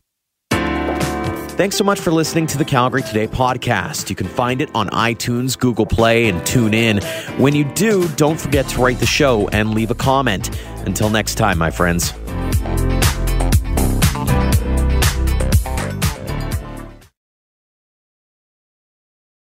Thanks 1.55 1.77
so 1.77 1.85
much 1.85 2.01
for 2.01 2.11
listening 2.11 2.47
to 2.49 2.59
the 2.59 2.65
Calgary 2.65 3.03
Today 3.03 3.29
podcast. 3.29 4.09
You 4.09 4.17
can 4.17 4.27
find 4.27 4.63
it 4.63 4.71
on 4.75 4.89
iTunes, 4.89 5.57
Google 5.57 5.85
Play, 5.85 6.31
and 6.31 6.45
tune 6.47 6.73
in. 6.73 7.03
When 7.37 7.55
you 7.55 7.65
do, 7.65 8.09
don't 8.17 8.41
forget 8.41 8.67
to 8.69 8.83
rate 8.83 8.99
the 8.99 9.07
show 9.07 9.49
and 9.49 9.75
leave 9.75 9.91
a 9.91 9.95
comment. 9.95 10.59
Until 10.87 11.11
next 11.11 11.35
time, 11.35 11.59
my 11.59 11.71
friends. 11.71 12.15